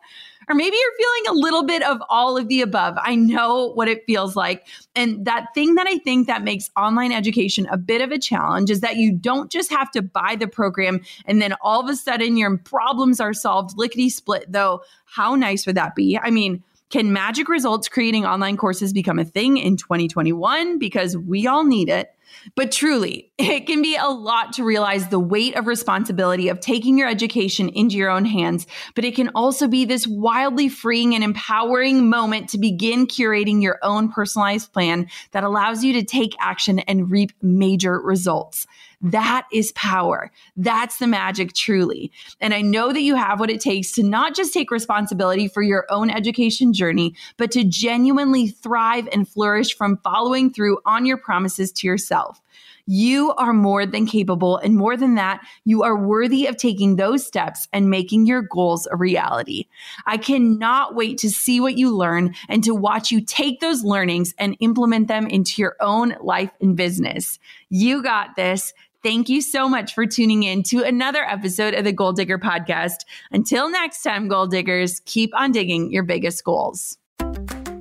Or 0.48 0.54
maybe 0.54 0.76
you're 0.76 0.96
feeling 0.96 1.36
a 1.36 1.40
little 1.40 1.64
bit 1.64 1.82
of 1.82 2.02
all 2.08 2.36
of 2.36 2.48
the 2.48 2.60
above. 2.60 2.96
I 3.00 3.14
know 3.14 3.72
what 3.74 3.88
it 3.88 4.04
feels 4.06 4.36
like. 4.36 4.66
And 4.94 5.24
that 5.24 5.46
thing 5.54 5.74
that 5.74 5.86
I 5.86 5.98
think 5.98 6.26
that 6.26 6.42
makes 6.42 6.70
online 6.76 7.12
education 7.12 7.66
a 7.70 7.78
bit 7.78 8.00
of 8.00 8.10
a 8.10 8.18
challenge 8.18 8.70
is 8.70 8.80
that 8.80 8.96
you 8.96 9.12
don't 9.12 9.50
just 9.50 9.70
have 9.70 9.90
to 9.92 10.02
buy 10.02 10.36
the 10.38 10.48
program 10.48 11.00
and 11.26 11.40
then 11.40 11.54
all 11.62 11.80
of 11.80 11.88
a 11.88 11.96
sudden 11.96 12.36
your 12.36 12.58
problems 12.58 13.20
are 13.20 13.32
solved 13.32 13.76
lickety 13.76 14.08
split, 14.08 14.50
though. 14.50 14.82
How 15.04 15.34
nice 15.34 15.66
would 15.66 15.76
that 15.76 15.94
be? 15.94 16.18
I 16.18 16.30
mean, 16.30 16.62
can 16.90 17.12
magic 17.12 17.48
results 17.48 17.88
creating 17.88 18.26
online 18.26 18.58
courses 18.58 18.92
become 18.92 19.18
a 19.18 19.24
thing 19.24 19.56
in 19.56 19.78
2021? 19.78 20.78
Because 20.78 21.16
we 21.16 21.46
all 21.46 21.64
need 21.64 21.88
it. 21.88 22.14
But 22.54 22.72
truly, 22.72 23.30
it 23.38 23.66
can 23.66 23.82
be 23.82 23.96
a 23.96 24.08
lot 24.08 24.52
to 24.54 24.64
realize 24.64 25.08
the 25.08 25.20
weight 25.20 25.56
of 25.56 25.66
responsibility 25.66 26.48
of 26.48 26.60
taking 26.60 26.98
your 26.98 27.08
education 27.08 27.68
into 27.68 27.96
your 27.96 28.10
own 28.10 28.24
hands. 28.24 28.66
But 28.94 29.04
it 29.04 29.14
can 29.14 29.30
also 29.34 29.68
be 29.68 29.84
this 29.84 30.06
wildly 30.06 30.68
freeing 30.68 31.14
and 31.14 31.24
empowering 31.24 32.08
moment 32.08 32.48
to 32.50 32.58
begin 32.58 33.06
curating 33.06 33.62
your 33.62 33.78
own 33.82 34.10
personalized 34.10 34.72
plan 34.72 35.08
that 35.32 35.44
allows 35.44 35.84
you 35.84 35.92
to 35.94 36.04
take 36.04 36.34
action 36.40 36.78
and 36.80 37.10
reap 37.10 37.32
major 37.42 38.00
results. 38.00 38.66
That 39.02 39.48
is 39.52 39.72
power. 39.72 40.30
That's 40.56 40.98
the 40.98 41.08
magic, 41.08 41.54
truly. 41.54 42.12
And 42.40 42.54
I 42.54 42.62
know 42.62 42.92
that 42.92 43.00
you 43.00 43.16
have 43.16 43.40
what 43.40 43.50
it 43.50 43.60
takes 43.60 43.90
to 43.92 44.04
not 44.04 44.36
just 44.36 44.54
take 44.54 44.70
responsibility 44.70 45.48
for 45.48 45.60
your 45.60 45.86
own 45.90 46.08
education 46.08 46.72
journey, 46.72 47.16
but 47.36 47.50
to 47.52 47.64
genuinely 47.64 48.46
thrive 48.46 49.08
and 49.12 49.28
flourish 49.28 49.76
from 49.76 49.98
following 50.04 50.52
through 50.52 50.78
on 50.86 51.04
your 51.04 51.16
promises 51.16 51.72
to 51.72 51.86
yourself. 51.88 52.21
Yourself. 52.22 52.40
You 52.86 53.32
are 53.34 53.52
more 53.52 53.86
than 53.86 54.06
capable. 54.06 54.58
And 54.58 54.76
more 54.76 54.96
than 54.96 55.14
that, 55.14 55.40
you 55.64 55.82
are 55.84 55.96
worthy 55.96 56.46
of 56.46 56.56
taking 56.56 56.96
those 56.96 57.24
steps 57.24 57.68
and 57.72 57.90
making 57.90 58.26
your 58.26 58.42
goals 58.42 58.88
a 58.90 58.96
reality. 58.96 59.66
I 60.06 60.16
cannot 60.16 60.96
wait 60.96 61.18
to 61.18 61.30
see 61.30 61.60
what 61.60 61.78
you 61.78 61.96
learn 61.96 62.34
and 62.48 62.64
to 62.64 62.74
watch 62.74 63.12
you 63.12 63.20
take 63.20 63.60
those 63.60 63.84
learnings 63.84 64.34
and 64.38 64.56
implement 64.58 65.06
them 65.06 65.28
into 65.28 65.62
your 65.62 65.76
own 65.80 66.16
life 66.20 66.50
and 66.60 66.76
business. 66.76 67.38
You 67.70 68.02
got 68.02 68.34
this. 68.34 68.74
Thank 69.04 69.28
you 69.28 69.40
so 69.40 69.68
much 69.68 69.94
for 69.94 70.06
tuning 70.06 70.42
in 70.42 70.62
to 70.64 70.82
another 70.82 71.24
episode 71.24 71.74
of 71.74 71.84
the 71.84 71.92
Goal 71.92 72.12
Digger 72.12 72.38
Podcast. 72.38 73.04
Until 73.30 73.68
next 73.70 74.02
time, 74.02 74.28
Goal 74.28 74.46
Diggers, 74.46 75.00
keep 75.04 75.30
on 75.34 75.50
digging 75.50 75.90
your 75.90 76.04
biggest 76.04 76.44
goals. 76.44 76.98